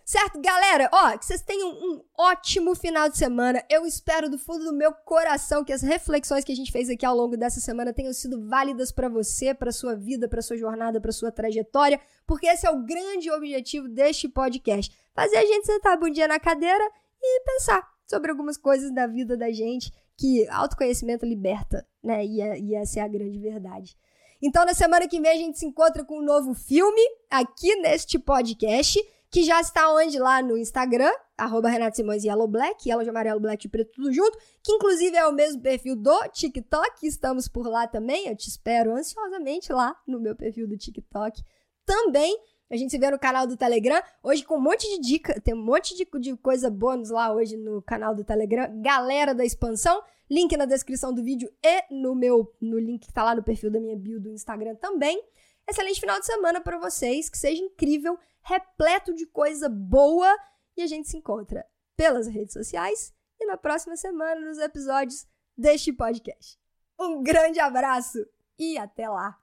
Certo, 0.08 0.40
galera? 0.40 0.88
Ó, 0.92 1.18
que 1.18 1.26
vocês 1.26 1.42
tenham 1.42 1.68
um 1.68 2.00
ótimo 2.16 2.76
final 2.76 3.08
de 3.08 3.18
semana. 3.18 3.60
Eu 3.68 3.84
espero 3.84 4.30
do 4.30 4.38
fundo 4.38 4.66
do 4.66 4.72
meu 4.72 4.92
coração 4.92 5.64
que 5.64 5.72
as 5.72 5.82
reflexões 5.82 6.44
que 6.44 6.52
a 6.52 6.54
gente 6.54 6.70
fez 6.70 6.88
aqui 6.88 7.04
ao 7.04 7.16
longo 7.16 7.36
dessa 7.36 7.58
semana 7.58 7.92
tenham 7.92 8.12
sido 8.12 8.48
válidas 8.48 8.92
para 8.92 9.08
você, 9.08 9.52
para 9.52 9.72
sua 9.72 9.96
vida, 9.96 10.28
para 10.28 10.40
sua 10.42 10.56
jornada, 10.56 11.00
para 11.00 11.10
sua 11.10 11.32
trajetória, 11.32 12.00
porque 12.24 12.46
esse 12.46 12.64
é 12.64 12.70
o 12.70 12.84
grande 12.84 13.28
objetivo 13.32 13.88
deste 13.88 14.28
podcast. 14.28 14.96
Fazer 15.12 15.38
a 15.38 15.44
gente 15.44 15.66
sentar 15.66 16.00
um 16.00 16.08
dia 16.08 16.28
na 16.28 16.38
cadeira 16.38 16.88
e 17.20 17.40
pensar 17.40 17.84
sobre 18.06 18.30
algumas 18.30 18.56
coisas 18.56 18.94
da 18.94 19.08
vida 19.08 19.36
da 19.36 19.50
gente 19.50 19.92
que 20.16 20.48
autoconhecimento 20.50 21.26
liberta, 21.26 21.84
né? 22.00 22.24
E, 22.24 22.40
é, 22.40 22.60
e 22.60 22.76
essa 22.76 23.00
é 23.00 23.02
a 23.02 23.08
grande 23.08 23.40
verdade. 23.40 23.96
Então, 24.40 24.64
na 24.64 24.72
semana 24.72 25.08
que 25.08 25.20
vem, 25.20 25.32
a 25.32 25.36
gente 25.36 25.58
se 25.58 25.66
encontra 25.66 26.04
com 26.04 26.20
um 26.20 26.24
novo 26.24 26.54
filme 26.54 27.02
aqui 27.28 27.74
neste 27.80 28.20
podcast 28.20 29.02
que 29.30 29.42
já 29.42 29.60
está 29.60 29.92
onde? 29.92 30.18
Lá 30.18 30.42
no 30.42 30.56
Instagram, 30.56 31.12
arroba 31.36 31.68
Renato 31.68 31.96
Simões 31.96 32.24
Yellow 32.24 32.48
Black, 32.48 32.88
Yellow 32.88 33.04
de 33.04 33.10
amarelo, 33.10 33.40
black 33.40 33.66
e 33.66 33.68
preto, 33.68 33.92
tudo 33.92 34.12
junto, 34.12 34.38
que 34.62 34.72
inclusive 34.72 35.16
é 35.16 35.26
o 35.26 35.32
mesmo 35.32 35.60
perfil 35.60 35.96
do 35.96 36.28
TikTok, 36.28 37.06
estamos 37.06 37.48
por 37.48 37.66
lá 37.66 37.86
também, 37.86 38.28
eu 38.28 38.36
te 38.36 38.48
espero 38.48 38.94
ansiosamente 38.94 39.72
lá 39.72 39.96
no 40.06 40.20
meu 40.20 40.34
perfil 40.34 40.66
do 40.66 40.76
TikTok 40.76 41.42
também. 41.84 42.36
A 42.68 42.76
gente 42.76 42.90
se 42.90 42.98
vê 42.98 43.08
no 43.10 43.18
canal 43.18 43.46
do 43.46 43.56
Telegram, 43.56 44.02
hoje 44.24 44.44
com 44.44 44.56
um 44.56 44.60
monte 44.60 44.88
de 44.88 45.00
dica, 45.00 45.40
tem 45.40 45.54
um 45.54 45.62
monte 45.62 45.94
de, 45.96 46.04
de 46.18 46.36
coisa 46.36 46.68
bônus 46.68 47.10
lá 47.10 47.32
hoje 47.32 47.56
no 47.56 47.80
canal 47.80 48.12
do 48.12 48.24
Telegram. 48.24 48.68
Galera 48.82 49.32
da 49.32 49.44
expansão, 49.44 50.02
link 50.28 50.56
na 50.56 50.64
descrição 50.64 51.14
do 51.14 51.22
vídeo 51.22 51.48
e 51.64 51.94
no 51.94 52.12
meu 52.14 52.52
no 52.60 52.76
link 52.76 53.06
que 53.06 53.12
tá 53.12 53.22
lá 53.22 53.36
no 53.36 53.42
perfil 53.42 53.70
da 53.70 53.78
minha 53.78 53.96
bio 53.96 54.20
do 54.20 54.32
Instagram 54.32 54.74
também. 54.74 55.22
Excelente 55.68 56.00
final 56.00 56.20
de 56.20 56.26
semana 56.26 56.60
para 56.60 56.78
vocês, 56.78 57.28
que 57.28 57.38
seja 57.38 57.62
incrível, 57.62 58.18
repleto 58.42 59.12
de 59.12 59.26
coisa 59.26 59.68
boa 59.68 60.32
e 60.76 60.82
a 60.82 60.86
gente 60.86 61.08
se 61.08 61.16
encontra 61.16 61.66
pelas 61.96 62.26
redes 62.28 62.52
sociais 62.52 63.12
e 63.40 63.46
na 63.46 63.56
próxima 63.56 63.96
semana 63.96 64.40
nos 64.40 64.58
episódios 64.58 65.26
deste 65.56 65.92
podcast. 65.92 66.58
Um 66.98 67.22
grande 67.22 67.58
abraço 67.58 68.24
e 68.58 68.78
até 68.78 69.08
lá. 69.08 69.38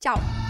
Tchau. 0.00 0.43